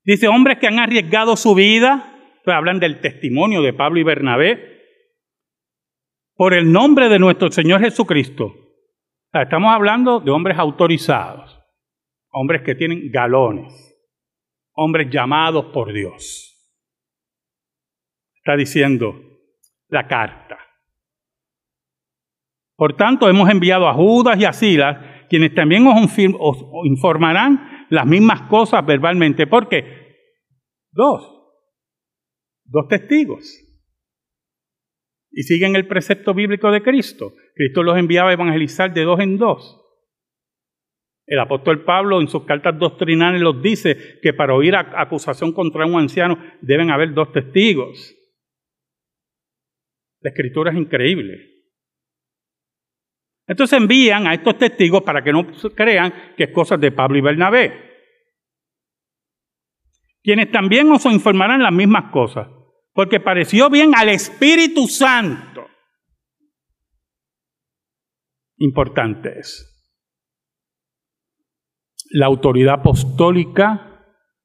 Dice, 0.09 0.27
hombres 0.27 0.59
que 0.59 0.67
han 0.67 0.79
arriesgado 0.79 1.37
su 1.37 1.55
vida, 1.55 2.19
hablan 2.47 2.81
del 2.81 3.03
testimonio 3.03 3.61
de 3.61 3.75
Pablo 3.75 4.01
y 4.01 4.05
Bernabé, 4.05 4.87
por 6.35 6.55
el 6.55 6.73
nombre 6.73 7.11
de 7.11 7.19
nuestro 7.19 7.51
Señor 7.51 7.83
Jesucristo. 7.83 8.55
Estamos 9.33 9.73
hablando 9.73 10.21
de 10.21 10.31
hombres 10.31 10.59
autorizados, 10.59 11.61
hombres 12.33 12.63
que 12.63 12.75
tienen 12.75 13.11
galones, 13.11 13.73
hombres 14.73 15.09
llamados 15.11 15.67
por 15.67 15.93
Dios. 15.93 16.55
Está 18.37 18.57
diciendo 18.57 19.15
la 19.89 20.07
carta. 20.07 20.59
Por 22.77 22.97
tanto, 22.97 23.29
hemos 23.29 23.51
enviado 23.51 23.89
a 23.89 23.95
Judas 23.95 24.39
y 24.39 24.45
a 24.45 24.53
Silas, 24.53 25.27
quienes 25.29 25.55
también 25.55 25.85
os, 25.87 26.65
informarán 26.85 27.87
las 27.91 28.07
mismas 28.07 28.43
cosas 28.43 28.87
verbalmente. 28.87 29.47
¿Por 29.47 29.69
qué? 29.69 30.17
Dos. 30.93 31.29
Dos 32.65 32.87
testigos. 32.89 33.65
Y 35.31 35.43
siguen 35.43 35.75
el 35.77 35.89
precepto 35.89 36.33
bíblico 36.33 36.71
de 36.71 36.83
Cristo. 36.83 37.33
Cristo 37.59 37.83
los 37.83 37.99
enviaba 37.99 38.31
a 38.31 38.35
evangelizar 38.35 38.95
de 38.95 39.03
dos 39.03 39.19
en 39.19 39.37
dos. 39.37 39.85
El 41.27 41.41
apóstol 41.41 41.85
Pablo 41.85 42.21
en 42.21 42.29
sus 42.29 42.45
cartas 42.45 42.79
doctrinales 42.79 43.41
los 43.41 43.61
dice 43.61 44.21
que 44.23 44.33
para 44.33 44.55
oír 44.55 44.77
acusación 44.77 45.53
contra 45.53 45.85
un 45.85 45.99
anciano 45.99 46.39
deben 46.61 46.93
haber 46.93 47.13
dos 47.13 47.33
testigos. 47.33 48.15
La 50.21 50.31
escritura 50.31 50.71
es 50.71 50.79
increíble. 50.79 51.65
Entonces 53.49 53.77
envían 53.77 54.29
a 54.29 54.35
estos 54.35 54.57
testigos 54.57 55.03
para 55.03 55.25
que 55.25 55.33
no 55.33 55.45
crean 55.75 56.35
que 56.37 56.45
es 56.45 56.51
cosa 56.53 56.77
de 56.77 56.93
Pablo 56.93 57.19
y 57.19 57.23
Bernabé. 57.23 57.73
Quienes 60.23 60.53
también 60.53 60.93
os 60.93 61.05
informarán 61.07 61.61
las 61.65 61.73
mismas 61.73 62.13
cosas, 62.13 62.47
porque 62.93 63.19
pareció 63.19 63.69
bien 63.69 63.97
al 63.97 64.11
Espíritu 64.11 64.87
Santo. 64.87 65.48
Importante 68.59 69.39
es. 69.39 69.75
La 72.11 72.27
autoridad 72.27 72.81
apostólica 72.81 73.89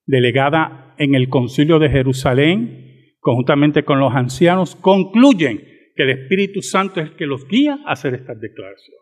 delegada 0.05 0.95
en 0.97 1.15
el 1.15 1.29
concilio 1.29 1.79
de 1.79 1.89
Jerusalén, 1.89 3.17
conjuntamente 3.19 3.83
con 3.83 3.99
los 3.99 4.13
ancianos, 4.13 4.75
concluyen 4.75 5.57
que 5.95 6.03
el 6.03 6.09
Espíritu 6.11 6.61
Santo 6.61 6.99
es 6.99 7.09
el 7.09 7.15
que 7.15 7.25
los 7.25 7.47
guía 7.47 7.79
a 7.85 7.93
hacer 7.93 8.13
estas 8.13 8.39
declaraciones. 8.39 9.01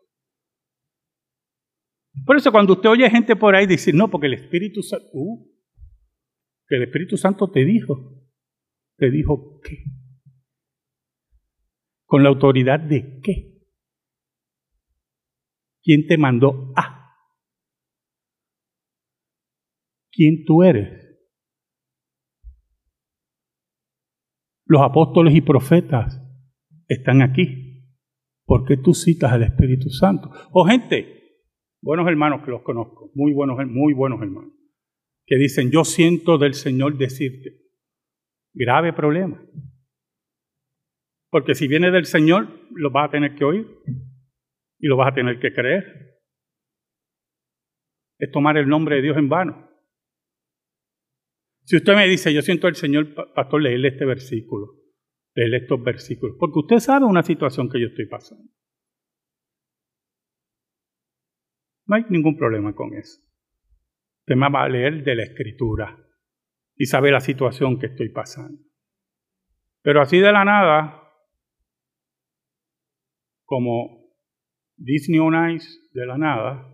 Por 2.26 2.38
eso 2.38 2.52
cuando 2.52 2.74
usted 2.74 2.90
oye 2.90 3.10
gente 3.10 3.36
por 3.36 3.56
ahí 3.56 3.66
decir, 3.66 3.96
no, 3.96 4.10
porque 4.10 4.28
el 4.28 4.34
Espíritu 4.34 4.82
Santo, 4.84 5.08
uh, 5.14 5.50
que 6.68 6.76
el 6.76 6.84
Espíritu 6.84 7.18
Santo 7.18 7.50
te 7.50 7.66
dijo, 7.66 8.22
te 8.98 9.10
dijo 9.10 9.60
qué. 9.64 9.84
¿Con 12.06 12.24
la 12.24 12.30
autoridad 12.30 12.80
de 12.80 13.20
qué? 13.24 13.51
¿Quién 15.84 16.08
te 16.08 16.18
mandó 16.18 16.74
a? 16.76 17.16
¿Quién 20.12 20.46
tú 20.46 20.64
eres? 20.64 21.02
Los 24.66 24.82
apóstoles 24.82 25.36
y 25.36 25.42
profetas 25.42 26.22
están 26.88 27.22
aquí. 27.22 27.72
¿Por 28.46 28.66
qué 28.66 28.78
tú 28.78 28.94
citas 28.94 29.32
al 29.32 29.44
Espíritu 29.44 29.90
Santo? 29.90 30.30
O 30.52 30.62
oh, 30.62 30.66
gente, 30.66 31.40
buenos 31.82 32.08
hermanos 32.08 32.44
que 32.44 32.52
los 32.52 32.62
conozco, 32.62 33.12
muy 33.16 33.34
buenos, 33.34 33.58
muy 33.68 33.94
buenos 33.94 34.22
hermanos, 34.22 34.54
que 35.26 35.38
dicen, 35.38 35.72
yo 35.72 35.84
siento 35.84 36.38
del 36.38 36.54
Señor 36.54 36.98
decirte, 36.98 37.62
grave 38.54 38.94
problema. 38.94 39.42
Porque 41.30 41.56
si 41.56 41.68
viene 41.68 41.92
del 41.92 42.06
Señor, 42.06 42.50
lo 42.72 42.92
vas 42.92 43.08
a 43.08 43.12
tener 43.12 43.36
que 43.36 43.46
oír 43.46 43.68
y 44.82 44.88
lo 44.88 44.98
vas 44.98 45.12
a 45.12 45.16
tener 45.16 45.40
que 45.40 45.54
creer. 45.54 46.20
Es 48.18 48.32
tomar 48.32 48.58
el 48.58 48.68
nombre 48.68 48.98
de 48.98 49.04
Dios 49.04 49.18
en 49.18 49.30
vano. 49.30 49.70
Si 51.64 51.78
usted 51.78 51.96
me 51.96 52.08
dice, 52.08 52.34
yo 52.34 52.42
siento 52.42 52.68
al 52.68 52.76
Señor, 52.76 53.14
pastor, 53.34 53.62
leerle 53.62 53.90
este 53.90 54.06
versículo, 54.06 54.74
leerle 55.36 55.58
estos 55.58 55.82
versículos, 55.84 56.36
porque 56.40 56.60
usted 56.60 56.80
sabe 56.80 57.06
una 57.06 57.24
situación 57.24 57.70
que 57.70 57.80
yo 57.80 57.88
estoy 57.88 58.08
pasando. 58.08 58.52
No 61.86 61.96
hay 61.96 62.06
ningún 62.10 62.38
problema 62.38 62.74
con 62.74 62.94
eso. 62.96 63.22
Usted 64.22 64.36
me 64.36 64.50
va 64.50 64.64
a 64.64 64.70
leer 64.70 65.04
de 65.04 65.16
la 65.16 65.24
escritura 65.24 65.98
y 66.76 66.86
sabe 66.86 67.12
la 67.12 67.20
situación 67.20 67.80
que 67.80 67.88
estoy 67.88 68.10
pasando. 68.10 68.60
Pero 69.84 70.02
así 70.02 70.20
de 70.20 70.32
la 70.32 70.46
nada, 70.46 71.02
como 73.46 74.01
Disney 74.84 75.20
on 75.20 75.52
Ice 75.52 75.68
de 75.94 76.06
la 76.06 76.18
nada, 76.18 76.68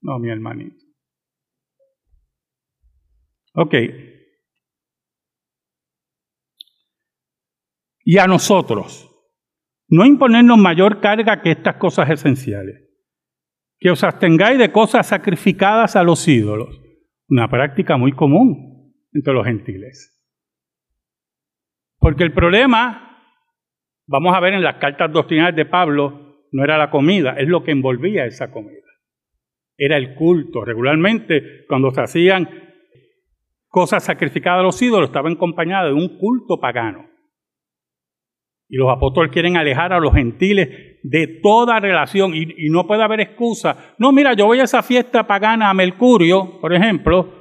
no, 0.00 0.18
mi 0.18 0.30
hermanito. 0.30 0.76
Ok. 3.54 3.74
Y 8.04 8.18
a 8.18 8.26
nosotros, 8.26 9.10
no 9.88 10.06
imponernos 10.06 10.58
mayor 10.58 11.00
carga 11.00 11.42
que 11.42 11.50
estas 11.50 11.76
cosas 11.76 12.08
esenciales. 12.10 12.84
Que 13.78 13.90
os 13.90 14.02
abstengáis 14.02 14.58
de 14.58 14.72
cosas 14.72 15.06
sacrificadas 15.06 15.94
a 15.94 16.02
los 16.02 16.26
ídolos. 16.26 16.80
Una 17.28 17.48
práctica 17.48 17.96
muy 17.96 18.12
común 18.12 18.94
entre 19.12 19.34
los 19.34 19.44
gentiles. 19.44 20.18
Porque 21.98 22.24
el 22.24 22.32
problema, 22.32 23.07
vamos 24.08 24.34
a 24.34 24.40
ver 24.40 24.54
en 24.54 24.62
las 24.62 24.76
cartas 24.76 25.12
doctrinales 25.12 25.54
de 25.54 25.66
Pablo, 25.66 26.46
no 26.50 26.64
era 26.64 26.76
la 26.78 26.90
comida, 26.90 27.34
es 27.38 27.46
lo 27.46 27.62
que 27.62 27.70
envolvía 27.70 28.24
esa 28.24 28.50
comida. 28.50 28.74
Era 29.76 29.96
el 29.96 30.16
culto. 30.16 30.64
Regularmente, 30.64 31.64
cuando 31.68 31.92
se 31.92 32.00
hacían 32.00 32.48
cosas 33.68 34.02
sacrificadas 34.04 34.60
a 34.60 34.64
los 34.64 34.82
ídolos, 34.82 35.10
estaba 35.10 35.30
acompañada 35.30 35.86
de 35.88 35.92
un 35.92 36.18
culto 36.18 36.58
pagano. 36.58 37.06
Y 38.68 38.76
los 38.76 38.90
apóstoles 38.90 39.30
quieren 39.30 39.56
alejar 39.56 39.92
a 39.92 40.00
los 40.00 40.12
gentiles 40.12 40.98
de 41.02 41.40
toda 41.42 41.78
relación 41.78 42.34
y, 42.34 42.68
no 42.70 42.86
puede 42.86 43.02
haber 43.02 43.20
excusa. 43.20 43.94
No, 43.98 44.10
mira, 44.10 44.34
yo 44.34 44.46
voy 44.46 44.60
a 44.60 44.64
esa 44.64 44.82
fiesta 44.82 45.26
pagana 45.26 45.70
a 45.70 45.74
Mercurio, 45.74 46.60
por 46.60 46.74
ejemplo, 46.74 47.32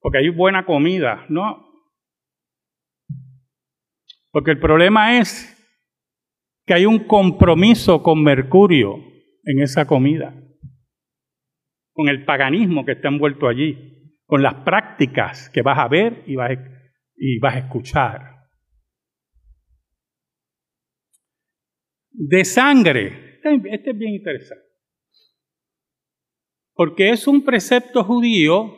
porque 0.00 0.18
hay 0.18 0.30
buena 0.30 0.64
comida. 0.64 1.26
No. 1.28 1.68
Porque 4.32 4.52
el 4.52 4.58
problema 4.58 5.18
es 5.18 5.59
que 6.70 6.74
hay 6.74 6.86
un 6.86 7.00
compromiso 7.00 8.00
con 8.00 8.22
Mercurio 8.22 8.94
en 9.42 9.60
esa 9.60 9.88
comida, 9.88 10.40
con 11.92 12.08
el 12.08 12.24
paganismo 12.24 12.84
que 12.84 12.92
está 12.92 13.08
envuelto 13.08 13.48
allí, 13.48 14.14
con 14.24 14.40
las 14.40 14.54
prácticas 14.62 15.50
que 15.50 15.62
vas 15.62 15.80
a 15.80 15.88
ver 15.88 16.22
y 16.28 16.36
vas 16.36 16.52
y 17.16 17.40
vas 17.40 17.56
a 17.56 17.58
escuchar. 17.58 18.36
de 22.12 22.44
sangre. 22.44 23.40
Este 23.42 23.90
es 23.90 23.98
bien 23.98 24.14
interesante. 24.14 24.62
Porque 26.74 27.10
es 27.10 27.26
un 27.26 27.44
precepto 27.44 28.04
judío, 28.04 28.76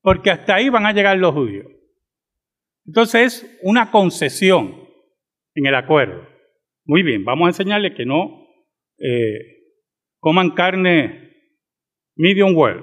porque 0.00 0.30
hasta 0.30 0.54
ahí 0.54 0.70
van 0.70 0.86
a 0.86 0.92
llegar 0.92 1.18
los 1.18 1.34
judíos. 1.34 1.66
Entonces 2.86 3.42
es 3.42 3.58
una 3.62 3.90
concesión 3.90 4.88
en 5.54 5.66
el 5.66 5.74
acuerdo. 5.74 6.29
Muy 6.90 7.04
bien, 7.04 7.24
vamos 7.24 7.46
a 7.46 7.50
enseñarles 7.50 7.94
que 7.94 8.04
no 8.04 8.48
eh, 8.98 9.76
coman 10.18 10.50
carne 10.56 11.54
medium 12.16 12.52
well. 12.56 12.82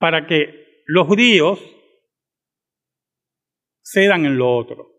Para 0.00 0.26
que 0.26 0.82
los 0.86 1.06
judíos 1.06 1.60
cedan 3.84 4.26
en 4.26 4.36
lo 4.36 4.52
otro. 4.56 4.90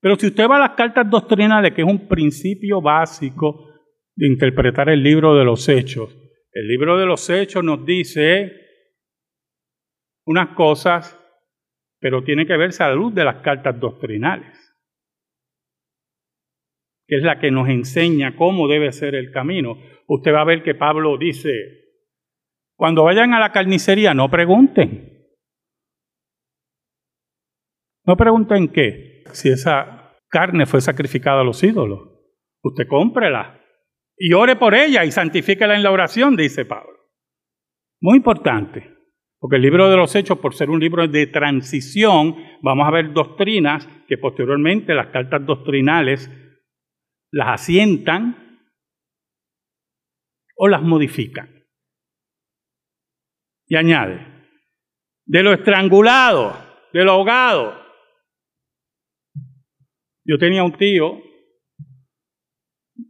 Pero 0.00 0.16
si 0.16 0.26
usted 0.26 0.48
va 0.48 0.56
a 0.56 0.66
las 0.68 0.76
cartas 0.76 1.08
doctrinales, 1.08 1.72
que 1.72 1.82
es 1.82 1.88
un 1.88 2.08
principio 2.08 2.82
básico 2.82 3.68
de 4.16 4.26
interpretar 4.26 4.88
el 4.88 5.00
libro 5.00 5.36
de 5.36 5.44
los 5.44 5.68
hechos, 5.68 6.12
el 6.50 6.66
libro 6.66 6.98
de 6.98 7.06
los 7.06 7.30
hechos 7.30 7.62
nos 7.62 7.86
dice 7.86 8.50
unas 10.24 10.56
cosas, 10.56 11.16
pero 11.98 12.22
tiene 12.22 12.46
que 12.46 12.56
verse 12.56 12.82
a 12.82 12.88
la 12.88 12.94
luz 12.94 13.14
de 13.14 13.24
las 13.24 13.42
cartas 13.42 13.78
doctrinales, 13.80 14.56
que 17.06 17.16
es 17.16 17.22
la 17.22 17.38
que 17.38 17.50
nos 17.50 17.68
enseña 17.68 18.36
cómo 18.36 18.68
debe 18.68 18.92
ser 18.92 19.14
el 19.14 19.30
camino. 19.32 19.78
Usted 20.06 20.32
va 20.32 20.42
a 20.42 20.46
ver 20.46 20.62
que 20.62 20.74
Pablo 20.74 21.16
dice, 21.18 21.50
cuando 22.76 23.04
vayan 23.04 23.32
a 23.34 23.40
la 23.40 23.52
carnicería, 23.52 24.14
no 24.14 24.30
pregunten. 24.30 25.12
No 28.04 28.16
pregunten 28.16 28.68
qué, 28.68 29.24
si 29.32 29.48
esa 29.48 30.14
carne 30.28 30.66
fue 30.66 30.80
sacrificada 30.80 31.40
a 31.40 31.44
los 31.44 31.62
ídolos. 31.62 32.16
Usted 32.62 32.86
cómprela 32.88 33.60
y 34.16 34.32
ore 34.32 34.56
por 34.56 34.74
ella 34.74 35.04
y 35.04 35.10
santifíquela 35.10 35.74
en 35.74 35.82
la 35.82 35.90
oración, 35.90 36.36
dice 36.36 36.64
Pablo. 36.64 36.96
Muy 38.00 38.18
importante, 38.18 38.95
porque 39.38 39.56
el 39.56 39.62
libro 39.62 39.90
de 39.90 39.96
los 39.96 40.14
Hechos, 40.14 40.38
por 40.38 40.54
ser 40.54 40.70
un 40.70 40.80
libro 40.80 41.06
de 41.06 41.26
transición, 41.26 42.36
vamos 42.62 42.86
a 42.86 42.90
ver 42.90 43.12
doctrinas 43.12 43.86
que 44.08 44.18
posteriormente 44.18 44.94
las 44.94 45.08
cartas 45.08 45.44
doctrinales 45.44 46.30
las 47.30 47.60
asientan 47.60 48.60
o 50.56 50.68
las 50.68 50.82
modifican. 50.82 51.50
Y 53.68 53.76
añade, 53.76 54.26
de 55.26 55.42
lo 55.42 55.52
estrangulado, 55.52 56.56
de 56.92 57.04
lo 57.04 57.12
ahogado, 57.12 57.86
yo 60.24 60.38
tenía 60.38 60.64
un 60.64 60.76
tío, 60.76 61.20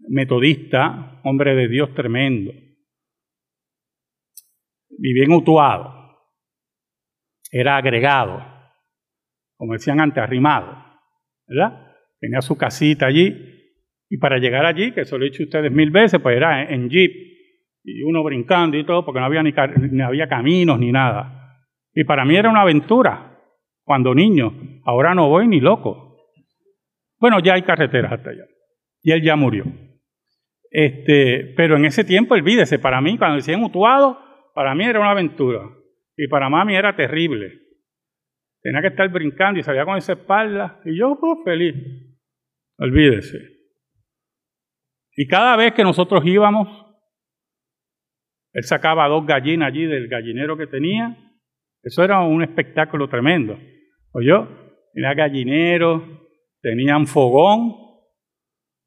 metodista, 0.08 1.20
hombre 1.24 1.54
de 1.54 1.68
Dios 1.68 1.94
tremendo. 1.94 2.52
Vivía 4.98 5.24
en 5.24 5.32
Utuado. 5.32 5.95
Era 7.50 7.76
agregado, 7.76 8.44
como 9.56 9.72
decían 9.72 10.00
antes, 10.00 10.22
arrimado. 10.22 10.84
¿Verdad? 11.46 11.94
Tenía 12.20 12.40
su 12.40 12.56
casita 12.56 13.06
allí. 13.06 13.34
Y 14.08 14.18
para 14.18 14.38
llegar 14.38 14.64
allí, 14.66 14.92
que 14.92 15.02
eso 15.02 15.18
lo 15.18 15.24
he 15.24 15.30
dicho 15.30 15.42
ustedes 15.42 15.70
mil 15.72 15.90
veces, 15.90 16.20
pues 16.20 16.36
era 16.36 16.62
en 16.62 16.88
jeep. 16.88 17.12
Y 17.84 18.02
uno 18.02 18.22
brincando 18.22 18.76
y 18.76 18.84
todo, 18.84 19.04
porque 19.04 19.20
no 19.20 19.26
había, 19.26 19.42
ni, 19.42 19.52
ni 19.90 20.02
había 20.02 20.28
caminos 20.28 20.78
ni 20.78 20.90
nada. 20.92 21.62
Y 21.94 22.04
para 22.04 22.24
mí 22.24 22.36
era 22.36 22.50
una 22.50 22.62
aventura 22.62 23.38
cuando 23.84 24.14
niño. 24.14 24.52
Ahora 24.84 25.14
no 25.14 25.28
voy 25.28 25.46
ni 25.48 25.60
loco. 25.60 26.18
Bueno, 27.18 27.40
ya 27.40 27.54
hay 27.54 27.62
carreteras 27.62 28.12
hasta 28.12 28.30
allá. 28.30 28.44
Y 29.02 29.12
él 29.12 29.22
ya 29.22 29.36
murió. 29.36 29.64
Este, 30.70 31.54
pero 31.56 31.76
en 31.76 31.84
ese 31.84 32.04
tiempo, 32.04 32.34
olvídese, 32.34 32.78
para 32.78 33.00
mí, 33.00 33.16
cuando 33.16 33.36
decían 33.36 33.60
mutuado, 33.60 34.18
para 34.54 34.74
mí 34.74 34.84
era 34.84 35.00
una 35.00 35.12
aventura. 35.12 35.60
Y 36.16 36.28
para 36.28 36.48
mami 36.48 36.74
era 36.74 36.96
terrible. 36.96 37.60
Tenía 38.62 38.80
que 38.80 38.88
estar 38.88 39.08
brincando 39.10 39.60
y 39.60 39.62
salía 39.62 39.84
con 39.84 39.96
esa 39.96 40.14
espalda. 40.14 40.80
Y 40.84 40.98
yo, 40.98 41.18
pues, 41.20 41.38
feliz. 41.44 41.74
Olvídese. 42.78 43.38
Y 45.16 45.26
cada 45.26 45.56
vez 45.56 45.72
que 45.72 45.82
nosotros 45.82 46.22
íbamos, 46.24 46.68
él 48.52 48.64
sacaba 48.64 49.08
dos 49.08 49.26
gallinas 49.26 49.68
allí 49.68 49.86
del 49.86 50.08
gallinero 50.08 50.56
que 50.56 50.66
tenía. 50.66 51.16
Eso 51.82 52.02
era 52.02 52.20
un 52.20 52.42
espectáculo 52.42 53.08
tremendo. 53.08 53.58
¿Oyó? 54.12 54.48
Era 54.94 55.14
gallinero, 55.14 56.26
tenían 56.62 57.06
fogón, 57.06 57.74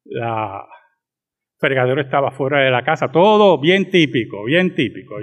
la 0.04 0.66
fregadero 1.58 2.00
estaba 2.00 2.30
fuera 2.32 2.60
de 2.60 2.70
la 2.70 2.82
casa, 2.82 3.12
todo 3.12 3.60
bien 3.60 3.90
típico, 3.90 4.44
bien 4.44 4.74
típico, 4.74 5.16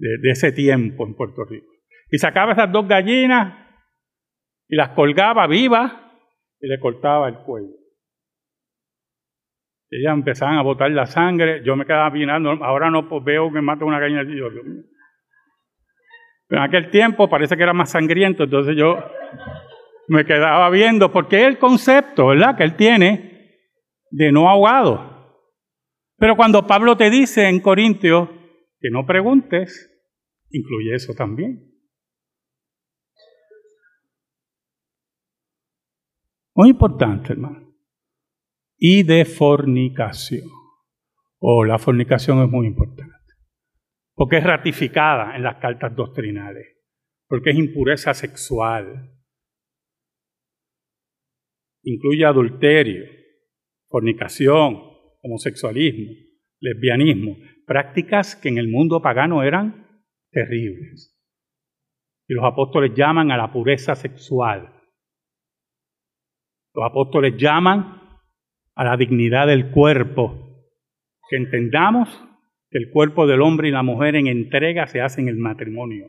De, 0.00 0.30
ese 0.30 0.52
tiempo 0.52 1.06
en 1.06 1.14
Puerto 1.14 1.44
Rico. 1.44 1.66
Y 2.10 2.18
sacaba 2.18 2.52
esas 2.52 2.70
dos 2.70 2.86
gallinas 2.86 3.66
y 4.68 4.76
las 4.76 4.90
colgaba 4.90 5.46
vivas 5.46 5.92
y 6.60 6.68
le 6.68 6.78
cortaba 6.78 7.28
el 7.28 7.38
cuello. 7.38 7.74
Ellas 9.90 10.14
empezaban 10.14 10.56
a 10.56 10.62
botar 10.62 10.90
la 10.90 11.06
sangre, 11.06 11.62
yo 11.64 11.74
me 11.74 11.86
quedaba 11.86 12.10
mirando, 12.10 12.50
ahora 12.62 12.90
no 12.90 13.08
pues, 13.08 13.24
veo 13.24 13.50
que 13.52 13.60
mata 13.60 13.84
una 13.84 13.98
gallina, 13.98 14.22
yo, 14.22 14.48
Pero 16.46 16.62
en 16.62 16.68
aquel 16.68 16.90
tiempo 16.90 17.28
parece 17.28 17.56
que 17.56 17.62
era 17.62 17.72
más 17.72 17.90
sangriento, 17.90 18.44
entonces 18.44 18.76
yo 18.76 19.02
me 20.08 20.24
quedaba 20.24 20.68
viendo, 20.70 21.10
porque 21.10 21.40
es 21.40 21.46
el 21.46 21.58
concepto, 21.58 22.28
¿verdad?, 22.28 22.56
que 22.56 22.64
él 22.64 22.76
tiene 22.76 23.56
de 24.10 24.30
no 24.30 24.48
ahogado. 24.48 25.18
Pero 26.18 26.36
cuando 26.36 26.66
Pablo 26.66 26.96
te 26.96 27.10
dice 27.10 27.48
en 27.48 27.60
Corintios 27.60 28.28
que 28.80 28.90
no 28.90 29.06
preguntes, 29.06 29.90
incluye 30.50 30.94
eso 30.94 31.14
también. 31.14 31.68
Muy 36.54 36.70
importante, 36.70 37.32
hermano. 37.32 37.72
Y 38.76 39.04
de 39.04 39.24
fornicación. 39.24 40.48
O 41.40 41.58
oh, 41.58 41.64
la 41.64 41.78
fornicación 41.78 42.42
es 42.42 42.50
muy 42.50 42.66
importante. 42.66 43.14
Porque 44.14 44.38
es 44.38 44.44
ratificada 44.44 45.36
en 45.36 45.44
las 45.44 45.58
cartas 45.58 45.94
doctrinales. 45.94 46.66
Porque 47.28 47.50
es 47.50 47.56
impureza 47.56 48.12
sexual. 48.12 49.12
Incluye 51.84 52.24
adulterio, 52.24 53.04
fornicación, 53.88 54.82
homosexualismo, 55.22 56.12
lesbianismo. 56.58 57.36
Prácticas 57.68 58.34
que 58.34 58.48
en 58.48 58.58
el 58.58 58.68
mundo 58.68 59.00
pagano 59.00 59.44
eran 59.44 59.86
terribles. 60.32 61.16
Y 62.26 62.34
los 62.34 62.44
apóstoles 62.44 62.92
llaman 62.96 63.30
a 63.30 63.36
la 63.36 63.52
pureza 63.52 63.94
sexual 63.94 64.74
los 66.78 66.86
apóstoles 66.86 67.34
llaman 67.36 68.00
a 68.76 68.84
la 68.84 68.96
dignidad 68.96 69.48
del 69.48 69.72
cuerpo, 69.72 70.64
que 71.28 71.36
entendamos 71.36 72.08
que 72.70 72.78
el 72.78 72.90
cuerpo 72.92 73.26
del 73.26 73.42
hombre 73.42 73.66
y 73.66 73.72
la 73.72 73.82
mujer 73.82 74.14
en 74.14 74.28
entrega 74.28 74.86
se 74.86 75.00
hace 75.00 75.20
en 75.20 75.26
el 75.26 75.38
matrimonio. 75.38 76.06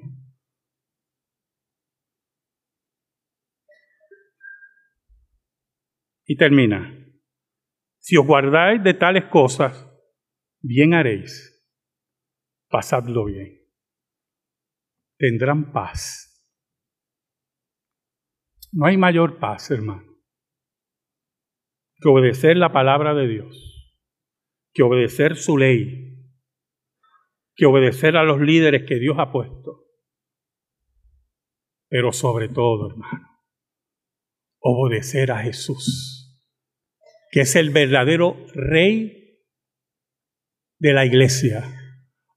Y 6.28 6.38
termina, 6.38 6.96
si 7.98 8.16
os 8.16 8.28
guardáis 8.28 8.84
de 8.84 8.94
tales 8.94 9.26
cosas, 9.26 9.89
bien 10.62 10.94
haréis, 10.94 11.64
pasadlo 12.70 13.26
bien, 13.26 13.60
tendrán 15.18 15.72
paz. 15.72 16.26
No 18.72 18.86
hay 18.86 18.98
mayor 18.98 19.40
paz, 19.40 19.72
hermano 19.72 20.10
que 22.00 22.10
obedecer 22.10 22.58
la 22.58 22.72
palabra 22.72 23.14
de 23.14 23.28
Dios, 23.28 23.98
que 24.74 24.84
obedecer 24.84 25.36
su 25.36 25.58
ley, 25.58 26.16
que 27.56 27.66
obedecer 27.66 28.16
a 28.16 28.24
los 28.24 28.40
líderes 28.40 28.88
que 28.88 29.00
Dios 29.00 29.18
ha 29.20 29.32
puesto. 29.32 29.86
Pero 31.90 32.14
sobre 32.14 32.48
todo, 32.48 32.90
hermano, 32.90 33.28
obedecer 34.60 35.32
a 35.32 35.40
Jesús, 35.40 36.42
que 37.32 37.42
es 37.42 37.56
el 37.56 37.72
verdadero 37.72 38.38
rey 38.54 39.19
de 40.80 40.94
la 40.94 41.06
iglesia. 41.06 41.64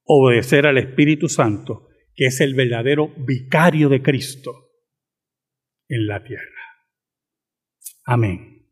Obedecer 0.03 0.67
al 0.67 0.77
Espíritu 0.77 1.29
Santo, 1.29 1.87
que 2.13 2.25
es 2.25 2.41
el 2.41 2.53
verdadero 2.53 3.13
vicario 3.25 3.89
de 3.89 4.01
Cristo 4.01 4.51
en 5.87 6.07
la 6.07 6.23
tierra. 6.23 6.43
Amén. 8.05 8.69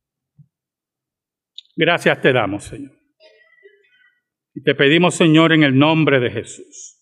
Gracias 1.76 2.22
te 2.22 2.34
damos, 2.34 2.66
Señor. 2.66 2.92
Y 4.54 4.62
te 4.64 4.76
pedimos, 4.76 5.16
Señor, 5.16 5.54
en 5.54 5.64
el 5.64 5.78
nombre 5.78 6.20
de 6.20 6.30
Jesús, 6.30 6.98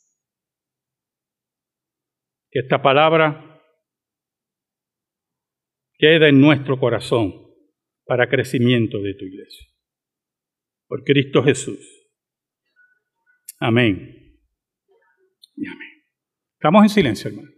que 2.52 2.60
esta 2.60 2.82
palabra 2.82 3.60
quede 5.98 6.30
en 6.30 6.40
nuestro 6.40 6.80
corazón 6.80 7.34
para 8.06 8.30
crecimiento 8.30 9.00
de 9.02 9.16
tu 9.16 9.26
iglesia. 9.26 9.68
Por 10.88 11.04
Cristo 11.04 11.44
Jesús. 11.44 11.99
Amén. 13.60 14.40
Y 15.56 15.68
amén. 15.68 16.04
Estamos 16.54 16.84
en 16.84 16.90
silencio, 16.90 17.30
hermano. 17.30 17.50